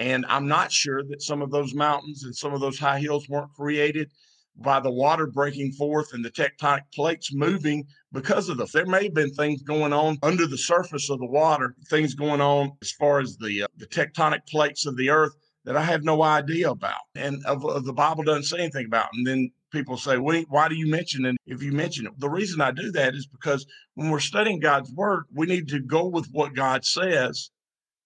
And 0.00 0.24
I'm 0.30 0.48
not 0.48 0.72
sure 0.72 1.04
that 1.04 1.20
some 1.20 1.42
of 1.42 1.50
those 1.50 1.74
mountains 1.74 2.24
and 2.24 2.34
some 2.34 2.54
of 2.54 2.60
those 2.60 2.78
high 2.78 2.98
hills 2.98 3.28
weren't 3.28 3.52
created 3.52 4.10
by 4.56 4.80
the 4.80 4.90
water 4.90 5.26
breaking 5.26 5.72
forth 5.72 6.14
and 6.14 6.24
the 6.24 6.30
tectonic 6.30 6.84
plates 6.94 7.34
moving 7.34 7.86
because 8.10 8.48
of 8.48 8.56
this. 8.56 8.72
There 8.72 8.86
may 8.86 9.04
have 9.04 9.14
been 9.14 9.30
things 9.34 9.62
going 9.62 9.92
on 9.92 10.16
under 10.22 10.46
the 10.46 10.56
surface 10.56 11.10
of 11.10 11.18
the 11.18 11.26
water, 11.26 11.74
things 11.90 12.14
going 12.14 12.40
on 12.40 12.72
as 12.80 12.92
far 12.92 13.20
as 13.20 13.36
the 13.36 13.64
uh, 13.64 13.66
the 13.76 13.86
tectonic 13.86 14.46
plates 14.46 14.86
of 14.86 14.96
the 14.96 15.10
earth 15.10 15.34
that 15.66 15.76
I 15.76 15.82
have 15.82 16.02
no 16.02 16.22
idea 16.22 16.70
about, 16.70 17.02
and 17.14 17.44
of, 17.44 17.66
of 17.66 17.84
the 17.84 17.92
Bible 17.92 18.24
doesn't 18.24 18.44
say 18.44 18.60
anything 18.60 18.86
about. 18.86 19.10
And 19.12 19.26
then 19.26 19.50
people 19.70 19.98
say, 19.98 20.16
"Wait, 20.16 20.46
why 20.48 20.70
do 20.70 20.76
you 20.76 20.86
mention 20.90 21.26
it?" 21.26 21.36
If 21.44 21.62
you 21.62 21.72
mention 21.72 22.06
it, 22.06 22.18
the 22.18 22.30
reason 22.30 22.62
I 22.62 22.70
do 22.70 22.90
that 22.92 23.14
is 23.14 23.26
because 23.26 23.66
when 23.96 24.08
we're 24.08 24.20
studying 24.20 24.60
God's 24.60 24.90
word, 24.92 25.24
we 25.34 25.46
need 25.46 25.68
to 25.68 25.80
go 25.80 26.06
with 26.06 26.28
what 26.32 26.54
God 26.54 26.86
says 26.86 27.50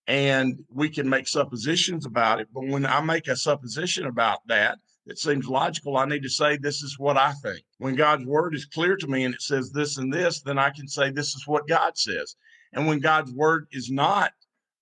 and 0.06 0.62
we 0.68 0.88
can 0.88 1.08
make 1.08 1.26
suppositions 1.28 2.06
about 2.06 2.40
it. 2.40 2.48
But 2.52 2.66
when 2.66 2.84
I 2.84 3.00
make 3.00 3.28
a 3.28 3.36
supposition 3.36 4.06
about 4.06 4.40
that, 4.48 4.78
it 5.06 5.18
seems 5.18 5.46
logical. 5.46 5.96
I 5.96 6.06
need 6.06 6.22
to 6.22 6.30
say, 6.30 6.56
this 6.56 6.82
is 6.82 6.98
what 6.98 7.16
I 7.16 7.32
think. 7.42 7.60
When 7.78 7.94
God's 7.94 8.24
word 8.24 8.54
is 8.54 8.64
clear 8.64 8.96
to 8.96 9.06
me 9.06 9.24
and 9.24 9.34
it 9.34 9.42
says 9.42 9.70
this 9.70 9.98
and 9.98 10.12
this, 10.12 10.40
then 10.40 10.58
I 10.58 10.70
can 10.70 10.88
say, 10.88 11.10
this 11.10 11.34
is 11.34 11.46
what 11.46 11.68
God 11.68 11.98
says. 11.98 12.36
And 12.72 12.86
when 12.86 13.00
God's 13.00 13.32
word 13.32 13.66
is 13.70 13.90
not 13.90 14.32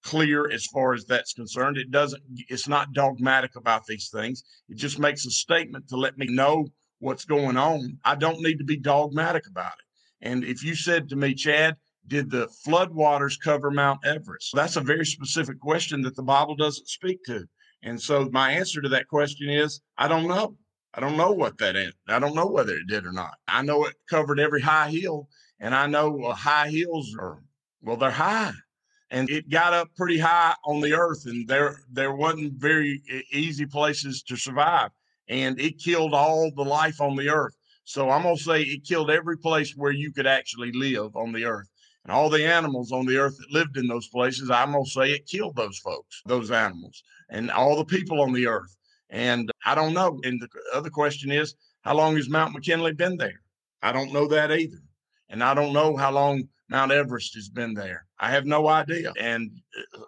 clear 0.04 0.50
as 0.50 0.66
far 0.66 0.94
as 0.94 1.04
that's 1.04 1.32
concerned, 1.32 1.76
it 1.76 1.90
doesn't, 1.90 2.22
it's 2.48 2.68
not 2.68 2.92
dogmatic 2.92 3.56
about 3.56 3.86
these 3.86 4.10
things. 4.10 4.44
It 4.68 4.76
just 4.76 4.98
makes 4.98 5.26
a 5.26 5.30
statement 5.30 5.88
to 5.88 5.96
let 5.96 6.18
me 6.18 6.26
know 6.28 6.68
what's 7.00 7.24
going 7.24 7.56
on. 7.56 7.98
I 8.04 8.14
don't 8.14 8.40
need 8.40 8.58
to 8.58 8.64
be 8.64 8.76
dogmatic 8.76 9.46
about 9.48 9.72
it. 9.72 10.26
And 10.28 10.44
if 10.44 10.62
you 10.62 10.74
said 10.76 11.08
to 11.08 11.16
me, 11.16 11.34
Chad, 11.34 11.76
did 12.06 12.30
the 12.30 12.48
flood 12.48 12.92
waters 12.92 13.36
cover 13.36 13.70
Mount 13.70 14.04
Everest? 14.04 14.50
That's 14.54 14.76
a 14.76 14.80
very 14.80 15.06
specific 15.06 15.60
question 15.60 16.02
that 16.02 16.16
the 16.16 16.22
Bible 16.22 16.56
doesn't 16.56 16.88
speak 16.88 17.20
to. 17.26 17.46
And 17.82 18.00
so 18.00 18.28
my 18.32 18.52
answer 18.52 18.80
to 18.80 18.88
that 18.90 19.08
question 19.08 19.48
is 19.48 19.80
I 19.98 20.08
don't 20.08 20.28
know. 20.28 20.56
I 20.94 21.00
don't 21.00 21.16
know 21.16 21.32
what 21.32 21.58
that 21.58 21.74
is. 21.74 21.92
I 22.08 22.18
don't 22.18 22.34
know 22.34 22.46
whether 22.46 22.74
it 22.74 22.86
did 22.86 23.06
or 23.06 23.12
not. 23.12 23.34
I 23.48 23.62
know 23.62 23.86
it 23.86 23.94
covered 24.10 24.38
every 24.38 24.60
high 24.60 24.90
hill, 24.90 25.28
and 25.58 25.74
I 25.74 25.86
know 25.86 26.22
uh, 26.22 26.34
high 26.34 26.68
hills 26.68 27.14
are 27.18 27.42
well, 27.80 27.96
they're 27.96 28.10
high, 28.10 28.52
and 29.10 29.28
it 29.28 29.50
got 29.50 29.72
up 29.72 29.88
pretty 29.96 30.18
high 30.18 30.54
on 30.64 30.80
the 30.80 30.92
earth, 30.94 31.24
and 31.26 31.48
there 31.48 31.80
there 31.90 32.14
wasn't 32.14 32.54
very 32.54 33.02
easy 33.32 33.66
places 33.66 34.22
to 34.24 34.36
survive, 34.36 34.90
and 35.28 35.58
it 35.60 35.78
killed 35.78 36.14
all 36.14 36.50
the 36.54 36.64
life 36.64 37.00
on 37.00 37.16
the 37.16 37.28
earth. 37.30 37.56
So 37.84 38.10
I'm 38.10 38.22
gonna 38.22 38.36
say 38.36 38.62
it 38.62 38.84
killed 38.84 39.10
every 39.10 39.38
place 39.38 39.74
where 39.76 39.92
you 39.92 40.12
could 40.12 40.26
actually 40.26 40.72
live 40.72 41.16
on 41.16 41.32
the 41.32 41.44
earth. 41.44 41.68
And 42.04 42.12
all 42.12 42.28
the 42.28 42.44
animals 42.44 42.90
on 42.90 43.06
the 43.06 43.16
earth 43.16 43.38
that 43.38 43.52
lived 43.52 43.76
in 43.76 43.86
those 43.86 44.08
places, 44.08 44.50
I'm 44.50 44.72
going 44.72 44.84
to 44.84 44.90
say 44.90 45.12
it 45.12 45.26
killed 45.26 45.56
those 45.56 45.78
folks, 45.78 46.22
those 46.26 46.50
animals, 46.50 47.04
and 47.30 47.50
all 47.50 47.76
the 47.76 47.84
people 47.84 48.20
on 48.20 48.32
the 48.32 48.46
earth. 48.46 48.76
And 49.10 49.50
I 49.64 49.74
don't 49.74 49.94
know. 49.94 50.18
And 50.24 50.40
the 50.40 50.48
other 50.74 50.90
question 50.90 51.30
is, 51.30 51.54
how 51.82 51.94
long 51.94 52.16
has 52.16 52.28
Mount 52.28 52.54
McKinley 52.54 52.92
been 52.92 53.16
there? 53.16 53.40
I 53.82 53.92
don't 53.92 54.12
know 54.12 54.26
that 54.28 54.50
either. 54.50 54.82
And 55.28 55.42
I 55.44 55.54
don't 55.54 55.72
know 55.72 55.96
how 55.96 56.10
long 56.10 56.48
Mount 56.68 56.92
Everest 56.92 57.34
has 57.34 57.48
been 57.48 57.74
there. 57.74 58.06
I 58.18 58.30
have 58.30 58.46
no 58.46 58.68
idea. 58.68 59.12
And 59.20 59.50
uh, 59.94 60.02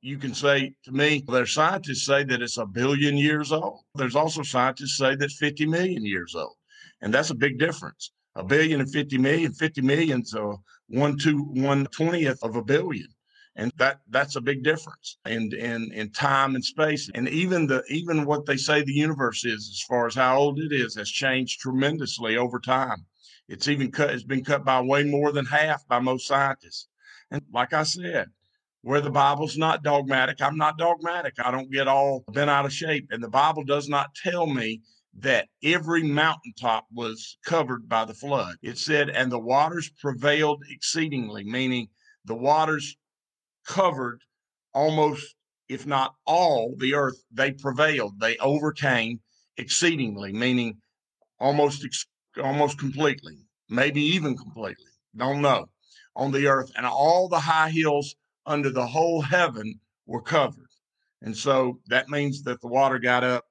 you 0.00 0.18
can 0.18 0.34
say 0.34 0.74
to 0.84 0.92
me, 0.92 1.22
there's 1.26 1.52
scientists 1.52 2.06
say 2.06 2.24
that 2.24 2.42
it's 2.42 2.58
a 2.58 2.66
billion 2.66 3.16
years 3.16 3.52
old. 3.52 3.80
There's 3.94 4.16
also 4.16 4.42
scientists 4.42 4.96
say 4.96 5.16
that's 5.16 5.36
50 5.36 5.66
million 5.66 6.04
years 6.04 6.34
old. 6.34 6.54
And 7.00 7.12
that's 7.12 7.30
a 7.30 7.34
big 7.34 7.58
difference. 7.58 8.12
A 8.36 8.44
billion 8.44 8.80
and 8.80 8.92
50 8.92 9.18
million, 9.18 9.52
50 9.52 9.80
million, 9.80 10.24
so 10.24 10.62
one 10.88 11.18
to 11.18 11.38
one 11.38 11.86
twentieth 11.86 12.38
of 12.42 12.56
a 12.56 12.62
billion. 12.62 13.08
And 13.56 13.72
that 13.78 14.00
that's 14.10 14.36
a 14.36 14.40
big 14.42 14.62
difference 14.62 15.16
in, 15.24 15.50
in 15.54 15.90
in 15.92 16.10
time 16.12 16.54
and 16.54 16.64
space. 16.64 17.10
And 17.14 17.28
even 17.30 17.66
the 17.66 17.82
even 17.88 18.26
what 18.26 18.44
they 18.44 18.58
say 18.58 18.82
the 18.82 18.92
universe 18.92 19.44
is 19.46 19.70
as 19.72 19.82
far 19.88 20.06
as 20.06 20.14
how 20.14 20.36
old 20.36 20.60
it 20.60 20.72
is 20.72 20.94
has 20.96 21.10
changed 21.10 21.60
tremendously 21.60 22.36
over 22.36 22.60
time. 22.60 23.06
It's 23.48 23.68
even 23.68 23.90
cut 23.90 24.10
it's 24.10 24.24
been 24.24 24.44
cut 24.44 24.64
by 24.64 24.82
way 24.82 25.04
more 25.04 25.32
than 25.32 25.46
half 25.46 25.88
by 25.88 26.00
most 26.00 26.26
scientists. 26.26 26.88
And 27.30 27.42
like 27.52 27.72
i 27.72 27.82
said 27.82 28.28
where 28.82 29.00
the 29.00 29.10
bible's 29.10 29.56
not 29.56 29.82
dogmatic 29.82 30.42
i'm 30.42 30.58
not 30.58 30.76
dogmatic. 30.76 31.34
I 31.42 31.50
don't 31.50 31.72
get 31.72 31.88
all 31.88 32.24
bent 32.32 32.50
out 32.50 32.66
of 32.66 32.72
shape. 32.72 33.08
And 33.10 33.22
the 33.22 33.30
bible 33.30 33.64
does 33.64 33.88
not 33.88 34.14
tell 34.14 34.46
me 34.46 34.82
that 35.18 35.48
every 35.62 36.02
mountaintop 36.02 36.86
was 36.92 37.38
covered 37.44 37.88
by 37.88 38.04
the 38.04 38.14
flood. 38.14 38.56
It 38.62 38.78
said, 38.78 39.08
and 39.08 39.32
the 39.32 39.38
waters 39.38 39.90
prevailed 40.00 40.62
exceedingly, 40.70 41.44
meaning 41.44 41.88
the 42.24 42.34
waters 42.34 42.96
covered 43.66 44.20
almost, 44.74 45.34
if 45.68 45.86
not 45.86 46.14
all, 46.26 46.74
the 46.78 46.94
earth. 46.94 47.22
They 47.32 47.52
prevailed. 47.52 48.20
They 48.20 48.36
overcame 48.38 49.20
exceedingly, 49.56 50.32
meaning 50.32 50.78
almost 51.40 51.84
ex- 51.84 52.06
almost 52.42 52.78
completely, 52.78 53.38
maybe 53.70 54.02
even 54.02 54.36
completely. 54.36 54.84
Don't 55.16 55.40
know 55.40 55.70
on 56.14 56.30
the 56.30 56.46
earth, 56.46 56.70
and 56.76 56.84
all 56.84 57.28
the 57.28 57.40
high 57.40 57.70
hills 57.70 58.14
under 58.44 58.70
the 58.70 58.86
whole 58.86 59.22
heaven 59.22 59.80
were 60.06 60.22
covered. 60.22 60.68
And 61.22 61.36
so 61.36 61.80
that 61.88 62.08
means 62.08 62.42
that 62.42 62.60
the 62.60 62.68
water 62.68 62.98
got 62.98 63.24
up 63.24 63.45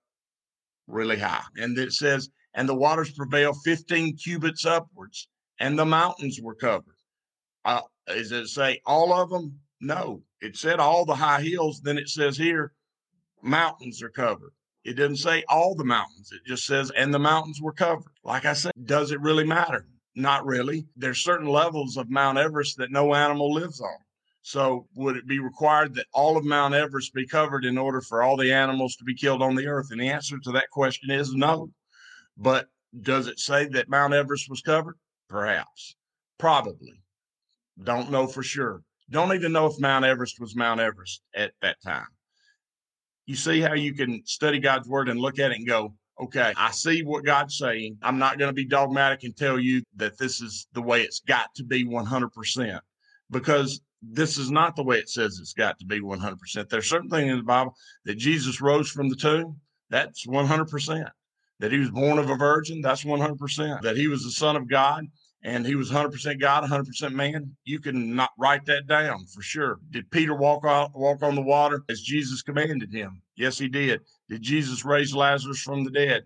really 0.88 1.18
high. 1.18 1.44
And 1.58 1.78
it 1.78 1.94
says, 1.94 2.30
and 2.54 2.70
the 2.70 2.76
waters 2.76 3.12
prevailed 3.12 3.58
15 3.64 4.18
cubits 4.18 4.66
upwards, 4.66 5.28
and 5.60 5.78
the 5.78 5.86
mountains 5.86 6.40
were 6.42 6.56
covered. 6.56 6.96
Uh, 7.64 7.82
does 8.08 8.32
it 8.32 8.48
say 8.48 8.82
all 8.86 9.14
of 9.14 9.30
them? 9.30 9.60
No, 9.82 10.24
it 10.42 10.56
said 10.56 10.80
all 10.80 11.06
the 11.06 11.16
high 11.16 11.42
hills. 11.42 11.82
Then 11.82 11.98
it 11.98 12.10
says 12.10 12.38
here, 12.38 12.72
mountains 13.42 14.02
are 14.02 14.10
covered. 14.10 14.54
It 14.84 14.94
doesn't 14.94 15.18
say 15.18 15.44
all 15.50 15.76
the 15.76 15.84
mountains. 15.84 16.32
It 16.32 16.48
just 16.48 16.66
says, 16.66 16.92
and 16.96 17.14
the 17.14 17.20
mountains 17.20 17.60
were 17.62 17.74
covered. 17.74 18.14
Like 18.24 18.46
I 18.46 18.54
said, 18.54 18.72
does 18.84 19.12
it 19.12 19.20
really 19.20 19.44
matter? 19.44 19.88
Not 20.16 20.46
really. 20.46 20.88
There's 20.96 21.24
certain 21.24 21.48
levels 21.48 21.98
of 21.98 22.10
Mount 22.10 22.38
Everest 22.38 22.78
that 22.78 22.92
no 22.92 23.16
animal 23.16 23.52
lives 23.52 23.82
on. 23.82 23.98
So 24.46 24.88
would 24.94 25.18
it 25.18 25.26
be 25.26 25.40
required 25.40 25.96
that 25.96 26.06
all 26.14 26.38
of 26.38 26.46
Mount 26.46 26.76
Everest 26.76 27.16
be 27.16 27.26
covered 27.26 27.66
in 27.66 27.80
order 27.80 28.00
for 28.00 28.22
all 28.22 28.38
the 28.38 28.54
animals 28.54 28.96
to 28.98 29.04
be 29.04 29.16
killed 29.16 29.42
on 29.42 29.56
the 29.56 29.66
earth? 29.66 29.88
And 29.90 30.00
the 30.00 30.10
answer 30.10 30.38
to 30.38 30.52
that 30.52 30.70
question 30.70 31.10
is 31.10 31.34
no. 31.34 31.72
But 32.38 32.68
does 33.02 33.26
it 33.26 33.40
say 33.40 33.66
that 33.70 33.90
Mount 33.90 34.14
Everest 34.14 34.48
was 34.48 34.62
covered? 34.62 34.98
Perhaps. 35.30 35.96
Probably. 36.38 37.02
Don't 37.84 38.12
know 38.12 38.28
for 38.28 38.44
sure. 38.44 38.84
Don't 39.10 39.34
even 39.34 39.52
know 39.52 39.66
if 39.66 39.80
Mount 39.80 40.06
Everest 40.06 40.40
was 40.40 40.56
Mount 40.56 40.80
Everest 40.80 41.24
at 41.34 41.54
that 41.64 41.78
time. 41.84 42.06
You 43.26 43.36
see 43.36 43.62
how 43.62 43.74
you 43.74 43.96
can 43.96 44.22
study 44.28 44.60
God's 44.60 44.88
word 44.88 45.10
and 45.10 45.20
look 45.20 45.40
at 45.40 45.54
it 45.54 45.58
and 45.58 45.68
go, 45.68 45.96
okay, 46.22 46.54
I 46.56 46.70
see 46.70 47.02
what 47.02 47.26
God's 47.26 47.58
saying. 47.58 47.98
I'm 48.04 48.20
not 48.20 48.38
going 48.38 48.50
to 48.50 48.54
be 48.54 48.68
dogmatic 48.68 49.24
and 49.24 49.36
tell 49.36 49.58
you 49.58 49.82
that 49.96 50.20
this 50.20 50.40
is 50.40 50.68
the 50.74 50.84
way 50.84 51.02
it's 51.02 51.22
got 51.22 51.48
to 51.56 51.64
be 51.64 51.84
100% 51.84 52.80
because 53.32 53.82
this 54.12 54.38
is 54.38 54.52
not 54.52 54.76
the 54.76 54.84
way 54.84 54.98
it 54.98 55.10
says 55.10 55.40
it's 55.40 55.54
got 55.54 55.80
to 55.80 55.86
be 55.86 56.00
100%. 56.00 56.70
There's 56.70 56.90
certain 56.90 57.10
things 57.10 57.32
in 57.32 57.38
the 57.38 57.44
Bible 57.44 57.76
that 58.06 58.16
Jesus 58.16 58.62
rose 58.62 58.90
from 58.90 59.10
the 59.10 59.16
tomb. 59.16 59.60
That's 59.90 60.26
100%. 60.26 61.10
That 61.60 61.72
he 61.72 61.80
was 61.80 61.92
born 61.92 62.20
of 62.20 62.30
a 62.30 62.36
virgin. 62.36 62.82
That's 62.82 63.04
100%. 63.04 63.82
That 63.82 63.98
he 63.98 64.08
was 64.08 64.24
the 64.24 64.32
son 64.32 64.56
of 64.56 64.70
God 64.70 65.06
and 65.46 65.64
he 65.66 65.76
was 65.76 65.92
100% 65.92 66.40
God, 66.40 66.64
100% 66.64 67.14
man. 67.14 67.56
You 67.66 67.80
can 67.80 68.16
not 68.16 68.32
write 68.38 68.66
that 68.66 68.88
down 68.88 69.26
for 69.28 69.44
sure. 69.44 69.80
Did 69.92 70.10
Peter 70.10 70.34
walk 70.36 70.66
out, 70.66 70.98
walk 70.98 71.22
on 71.22 71.36
the 71.36 71.42
water 71.42 71.84
as 71.88 72.02
Jesus 72.02 72.42
commanded 72.42 72.92
him? 72.92 73.22
Yes, 73.36 73.60
he 73.60 73.68
did. 73.68 74.02
Did 74.28 74.42
Jesus 74.42 74.84
raise 74.84 75.14
Lazarus 75.14 75.62
from 75.62 75.84
the 75.84 75.92
dead? 75.92 76.24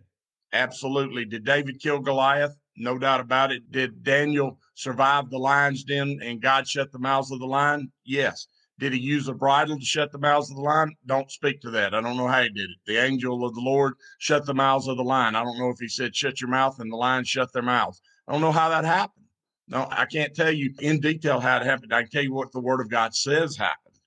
Absolutely. 0.54 1.26
Did 1.26 1.44
David 1.44 1.82
kill 1.82 2.00
Goliath? 2.00 2.56
No 2.78 2.98
doubt 2.98 3.20
about 3.20 3.52
it. 3.52 3.70
Did 3.72 4.04
Daniel 4.04 4.58
survive 4.80 5.30
the 5.30 5.38
lion's 5.38 5.84
den 5.84 6.20
and 6.24 6.42
God 6.42 6.66
shut 6.66 6.92
the 6.94 7.00
mouths 7.00 7.32
of 7.32 7.40
the 7.40 7.46
lion? 7.46 7.92
Yes. 8.06 8.48
Did 8.80 8.94
he 8.94 9.00
use 9.00 9.28
a 9.28 9.34
bridle 9.34 9.78
to 9.78 9.86
shut 9.86 10.14
the 10.14 10.18
mouths 10.18 10.50
of 10.50 10.56
the 10.56 10.62
lion? 10.64 10.96
Don't 11.06 11.30
speak 11.30 11.60
to 11.62 11.72
that. 11.72 11.94
I 11.94 12.00
don't 12.00 12.16
know 12.16 12.30
how 12.30 12.44
he 12.44 12.50
did 12.50 12.70
it. 12.70 12.78
The 12.88 12.96
angel 12.96 13.46
of 13.46 13.54
the 13.54 13.62
Lord 13.62 13.96
shut 14.20 14.46
the 14.46 14.54
mouths 14.54 14.88
of 14.88 14.96
the 14.96 15.04
lion. 15.04 15.36
I 15.36 15.44
don't 15.44 15.60
know 15.60 15.70
if 15.70 15.80
he 15.80 15.90
said, 15.90 16.16
shut 16.16 16.40
your 16.40 16.50
mouth 16.50 16.80
and 16.80 16.90
the 16.90 16.96
lion 16.96 17.26
shut 17.26 17.52
their 17.52 17.62
mouths. 17.62 18.02
I 18.26 18.32
don't 18.32 18.40
know 18.40 18.54
how 18.54 18.70
that 18.70 18.86
happened. 18.86 19.26
No, 19.68 19.86
I 19.92 20.06
can't 20.06 20.34
tell 20.34 20.52
you 20.52 20.74
in 20.80 21.02
detail 21.02 21.42
how 21.42 21.58
it 21.58 21.66
happened. 21.66 21.94
I 21.94 22.04
can 22.04 22.10
tell 22.10 22.24
you 22.24 22.34
what 22.34 22.54
the 22.54 22.62
word 22.62 22.80
of 22.80 22.90
God 22.90 23.14
says 23.14 23.58
happened. 23.58 24.00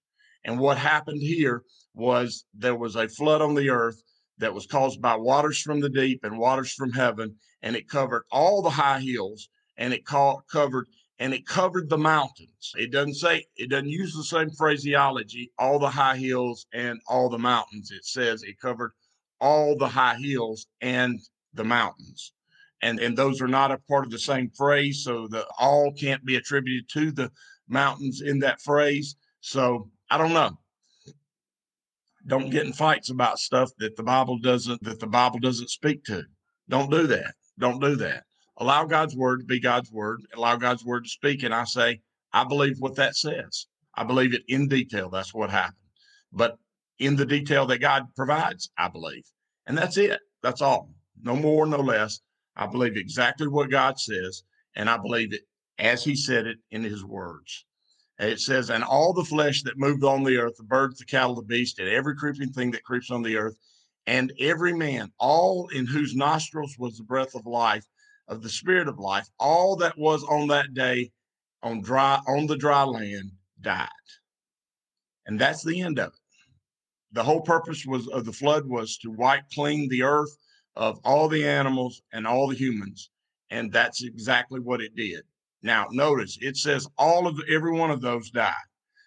And 0.43 0.59
what 0.59 0.79
happened 0.79 1.21
here 1.21 1.65
was 1.95 2.47
there 2.55 2.75
was 2.75 2.97
a 2.97 3.09
flood 3.09 3.43
on 3.43 3.55
the 3.55 3.69
earth 3.69 4.03
that 4.39 4.55
was 4.55 4.67
caused 4.67 5.03
by 5.03 5.17
waters 5.17 5.61
from 5.61 5.81
the 5.81 5.91
deep 5.91 6.25
and 6.25 6.39
waters 6.39 6.73
from 6.73 6.93
heaven, 6.93 7.37
and 7.61 7.77
it 7.77 7.91
covered 7.91 8.25
all 8.33 8.63
the 8.63 8.71
high 8.71 9.01
hills 9.01 9.51
and 9.83 9.92
it 9.92 10.07
covered 10.07 10.87
and 11.18 11.35
it 11.35 11.45
covered 11.45 11.90
the 11.90 11.99
mountains. 11.99 12.73
It 12.77 12.92
doesn't 12.92 13.16
say 13.16 13.45
it 13.57 13.68
doesn't 13.68 13.88
use 13.88 14.14
the 14.14 14.23
same 14.23 14.51
phraseology, 14.51 15.51
all 15.59 15.81
the 15.81 15.90
high 15.90 16.16
hills 16.16 16.66
and 16.73 17.01
all 17.09 17.29
the 17.29 17.38
mountains. 17.38 17.90
It 17.90 18.05
says 18.05 18.45
it 18.45 18.61
covered 18.61 18.92
all 19.40 19.77
the 19.77 19.88
high 19.88 20.16
hills 20.16 20.68
and 20.81 21.18
the 21.53 21.64
mountains. 21.64 22.33
And 22.81 23.01
and 23.01 23.16
those 23.16 23.42
are 23.42 23.49
not 23.49 23.73
a 23.73 23.79
part 23.88 24.07
of 24.07 24.12
the 24.12 24.21
same 24.21 24.51
phrase 24.57 25.03
so 25.03 25.27
the 25.27 25.47
all 25.59 25.92
can't 25.92 26.25
be 26.25 26.37
attributed 26.37 26.88
to 26.90 27.11
the 27.11 27.33
mountains 27.68 28.21
in 28.21 28.38
that 28.38 28.61
phrase. 28.61 29.16
So 29.40 29.90
i 30.11 30.16
don't 30.16 30.33
know. 30.33 30.59
Don't 32.29 32.51
get 32.51 32.66
in 32.66 32.73
fights 32.73 33.11
about 33.11 33.40
stuff 33.40 33.71
that 33.79 33.97
the 33.97 34.05
bible 34.05 34.38
doesn't 34.38 34.81
that 34.85 35.01
the 35.01 35.09
bible 35.09 35.40
doesn't 35.40 35.71
speak 35.71 36.05
to. 36.05 36.23
Don't 36.68 36.90
do 36.90 37.09
that. 37.09 37.35
Don't 37.59 37.81
do 37.81 37.97
that 37.97 38.23
allow 38.62 38.85
god's 38.85 39.16
word 39.16 39.40
to 39.40 39.46
be 39.46 39.59
god's 39.61 39.90
word 39.90 40.22
allow 40.37 40.57
god's 40.57 40.85
word 40.85 41.05
to 41.05 41.11
speak 41.11 41.42
and 41.42 41.53
i 41.53 41.64
say 41.64 42.01
i 42.33 42.44
believe 42.44 42.77
what 42.79 42.94
that 42.96 43.16
says. 43.16 43.66
I 43.94 44.05
believe 44.05 44.33
it 44.33 44.42
in 44.48 44.68
detail. 44.68 45.11
That's 45.11 45.35
what 45.35 45.51
happened. 45.51 45.77
But 46.33 46.57
in 46.98 47.16
the 47.16 47.27
detail 47.27 47.66
that 47.66 47.79
god 47.79 48.07
provides 48.16 48.70
i 48.79 48.88
believe. 48.88 49.25
And 49.66 49.77
that's 49.77 49.96
it. 49.96 50.20
That's 50.42 50.62
all. 50.62 50.94
No 51.22 51.37
more 51.37 51.66
no 51.66 51.81
less. 51.81 52.20
I 52.57 52.66
believe 52.66 52.96
exactly 52.96 53.48
what 53.48 53.70
God 53.70 53.98
says, 53.98 54.42
and 54.77 54.88
I 54.90 54.96
believe 54.96 55.33
it 55.33 55.42
as 55.79 56.05
He 56.05 56.14
said 56.14 56.46
it 56.46 56.59
in 56.70 56.83
His 56.85 57.05
words. 57.05 57.64
it 58.18 58.40
says, 58.40 58.70
And 58.70 58.85
all 58.85 59.12
the 59.12 59.25
flesh 59.25 59.62
that 59.62 59.79
moved 59.79 60.05
on 60.05 60.22
the 60.22 60.37
earth, 60.37 60.57
the 60.57 60.64
birds, 60.64 60.98
the 60.98 61.05
cattle, 61.05 61.35
the 61.35 61.42
beast, 61.42 61.79
and 61.79 61.88
every 61.88 62.14
creeping 62.14 62.53
thing 62.53 62.70
that 62.72 62.85
creeps 62.85 63.11
on 63.11 63.22
the 63.22 63.37
earth, 63.37 63.57
and 64.07 64.33
every 64.38 64.72
man, 64.72 65.11
all 65.18 65.68
in 65.68 65.87
whose 65.87 66.14
nostrils 66.14 66.77
was 66.79 66.96
the 66.96 67.05
breath 67.05 67.35
of 67.35 67.46
life, 67.46 67.87
of 68.33 68.42
the 68.42 68.49
spirit 68.49 68.88
of 68.88 68.99
life, 68.99 69.29
all 69.38 69.77
that 69.77 69.97
was 69.99 70.25
on 70.25 70.49
that 70.49 70.73
day 70.73 71.12
on 71.62 71.83
dry 71.83 72.18
on 72.27 72.47
the 72.47 72.57
dry 72.57 72.83
land 72.83 73.31
died. 73.61 73.88
And 75.27 75.38
that's 75.38 75.62
the 75.62 75.81
end 75.83 75.99
of 75.99 76.09
it. 76.09 76.18
The 77.12 77.23
whole 77.23 77.42
purpose 77.42 77.85
was 77.85 78.09
of 78.09 78.25
the 78.25 78.33
flood 78.33 78.66
was 78.66 78.97
to 78.99 79.11
wipe 79.11 79.45
clean 79.55 79.88
the 79.88 80.03
earth 80.03 80.35
of 80.75 80.99
all 81.05 81.29
the 81.29 81.47
animals 81.47 82.03
and 82.12 82.27
all 82.27 82.49
the 82.49 82.57
humans. 82.57 83.11
And 83.51 83.71
that's 83.71 84.03
exactly 84.03 84.61
what 84.61 84.81
it 84.81 84.97
did. 84.97 85.23
Now, 85.62 85.87
notice 85.90 86.38
it 86.40 86.57
says 86.57 86.88
all 86.97 87.27
of 87.27 87.38
every 87.51 87.73
one 87.73 87.90
of 87.90 88.01
those 88.01 88.31
died. 88.31 88.55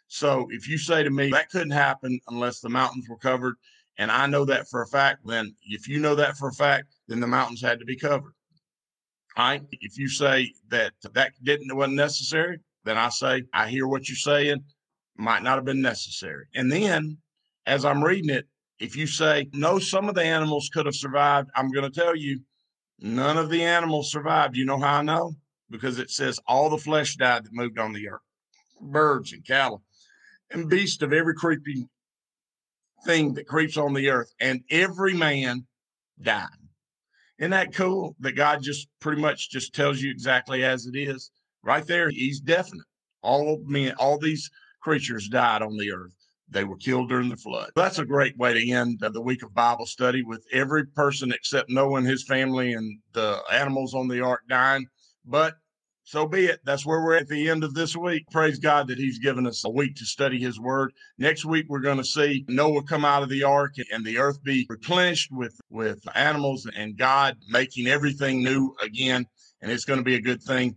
So 0.07 0.47
if 0.51 0.69
you 0.69 0.77
say 0.77 1.01
to 1.01 1.09
me 1.09 1.31
that 1.31 1.49
couldn't 1.49 1.71
happen 1.71 2.19
unless 2.27 2.59
the 2.59 2.69
mountains 2.69 3.09
were 3.09 3.17
covered, 3.17 3.55
and 3.97 4.11
I 4.11 4.27
know 4.27 4.45
that 4.45 4.69
for 4.69 4.83
a 4.83 4.88
fact, 4.88 5.25
then 5.25 5.55
if 5.63 5.88
you 5.88 5.99
know 5.99 6.13
that 6.13 6.38
for 6.38 6.49
a 6.49 6.53
fact, 6.53 6.93
then 7.07 7.19
the 7.19 7.27
mountains 7.27 7.61
had 7.61 7.79
to 7.79 7.85
be 7.85 7.97
covered. 7.97 8.35
Right. 9.38 9.62
If 9.71 9.98
you 9.98 10.08
say 10.08 10.54
that 10.69 10.93
that 11.13 11.34
didn't 11.43 11.76
wasn't 11.76 11.98
necessary, 11.98 12.60
then 12.86 12.98
I 12.98 13.10
say 13.10 13.43
I 13.54 13.67
hear 13.69 13.88
what 13.88 14.08
you're 14.08 14.15
saying. 14.15 14.63
Might 15.17 15.43
not 15.43 15.56
have 15.56 15.65
been 15.65 15.82
necessary. 15.82 16.45
And 16.56 16.71
then 16.71 17.17
as 17.65 17.86
I'm 17.86 18.04
reading 18.04 18.30
it, 18.30 18.45
if 18.80 18.95
you 18.95 19.08
say 19.08 19.50
no, 19.54 19.80
some 19.80 20.10
of 20.10 20.15
the 20.15 20.24
animals 20.24 20.69
could 20.74 20.86
have 20.86 20.95
survived, 20.95 21.50
I'm 21.56 21.69
going 21.69 21.89
to 21.89 22.02
tell 22.02 22.15
you 22.15 22.39
none 23.00 23.38
of 23.38 23.50
the 23.50 23.63
animals 23.63 24.12
survived. 24.12 24.56
You 24.56 24.65
know 24.65 24.80
how 24.80 25.00
I 25.00 25.02
know? 25.02 25.34
Because 25.69 26.00
it 26.00 26.12
says 26.12 26.39
all 26.48 26.69
the 26.69 26.78
flesh 26.78 27.15
died 27.15 27.45
that 27.45 27.54
moved 27.54 27.80
on 27.80 27.93
the 27.93 28.10
earth, 28.10 28.21
birds 28.82 29.34
and 29.34 29.45
cattle 29.45 29.84
and 30.52 30.69
beasts 30.69 31.02
of 31.02 31.13
every 31.13 31.34
creeping 31.34 31.89
thing 33.06 33.34
that 33.34 33.48
creeps 33.48 33.78
on 33.78 33.93
the 33.93 34.10
earth, 34.10 34.32
and 34.39 34.62
every 34.69 35.13
man 35.13 35.65
died. 36.21 36.50
Isn't 37.38 37.52
that 37.52 37.74
cool 37.74 38.15
that 38.19 38.34
God 38.34 38.62
just 38.62 38.88
pretty 39.02 39.21
much 39.21 39.50
just 39.50 39.74
tells 39.74 40.02
you 40.02 40.10
exactly 40.10 40.63
as 40.63 40.86
it 40.86 40.98
is? 40.98 41.32
Right 41.63 41.86
there, 41.86 42.10
he's 42.10 42.39
definite. 42.39 42.86
All 43.21 43.60
men, 43.65 43.93
all 43.98 44.17
these 44.17 44.50
creatures 44.82 45.28
died 45.28 45.62
on 45.62 45.78
the 45.78 45.91
earth. 45.91 46.13
They 46.48 46.63
were 46.63 46.78
killed 46.78 47.10
during 47.10 47.30
the 47.30 47.38
flood. 47.38 47.71
That's 47.76 47.98
a 47.98 48.06
great 48.06 48.38
way 48.38 48.54
to 48.54 48.71
end 48.71 49.00
the 49.00 49.21
week 49.21 49.43
of 49.43 49.54
Bible 49.54 49.88
study 49.88 50.24
with 50.24 50.45
every 50.54 50.86
person 50.86 51.32
except 51.32 51.71
Noah 51.71 51.98
and 51.98 52.08
his 52.08 52.24
family 52.24 52.74
and 52.74 53.00
the 53.13 53.41
animals 53.52 53.95
on 53.95 54.08
the 54.08 54.21
ark 54.21 54.41
dying. 54.48 54.86
But 55.26 55.56
so 56.05 56.27
be 56.27 56.45
it. 56.45 56.59
That's 56.63 56.85
where 56.85 57.01
we're 57.01 57.15
at 57.15 57.27
the 57.27 57.49
end 57.49 57.63
of 57.63 57.73
this 57.73 57.95
week. 57.97 58.29
Praise 58.29 58.59
God 58.59 58.87
that 58.89 58.99
He's 58.99 59.17
given 59.17 59.47
us 59.47 59.65
a 59.65 59.69
week 59.69 59.95
to 59.95 60.05
study 60.05 60.39
His 60.39 60.59
Word. 60.59 60.93
Next 61.17 61.45
week 61.45 61.65
we're 61.67 61.79
going 61.79 61.97
to 61.97 62.03
see 62.03 62.45
Noah 62.47 62.83
come 62.83 63.03
out 63.03 63.23
of 63.23 63.29
the 63.29 63.43
ark 63.43 63.73
and 63.91 64.05
the 64.05 64.19
earth 64.19 64.41
be 64.43 64.67
replenished 64.69 65.31
with 65.31 65.59
with 65.71 66.03
animals 66.13 66.69
and 66.75 66.95
God 66.95 67.37
making 67.49 67.87
everything 67.87 68.43
new 68.43 68.75
again, 68.83 69.25
and 69.61 69.71
it's 69.71 69.85
going 69.85 69.97
to 69.97 70.03
be 70.03 70.13
a 70.13 70.21
good 70.21 70.43
thing. 70.43 70.75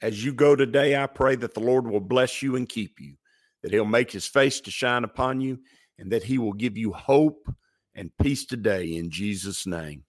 As 0.00 0.24
you 0.24 0.32
go 0.32 0.56
today, 0.56 0.96
I 0.96 1.06
pray 1.06 1.36
that 1.36 1.52
the 1.52 1.60
Lord 1.60 1.86
will 1.86 2.00
bless 2.00 2.40
you 2.40 2.56
and 2.56 2.66
keep 2.66 3.00
you, 3.00 3.16
that 3.62 3.72
He'll 3.72 3.84
make 3.84 4.12
His 4.12 4.26
face 4.26 4.62
to 4.62 4.70
shine 4.70 5.04
upon 5.04 5.42
you, 5.42 5.58
and 5.98 6.10
that 6.10 6.24
He 6.24 6.38
will 6.38 6.54
give 6.54 6.78
you 6.78 6.94
hope 6.94 7.46
and 7.96 8.12
peace 8.22 8.44
today 8.44 8.94
in 8.94 9.10
Jesus' 9.10 9.66
name. 9.66 10.05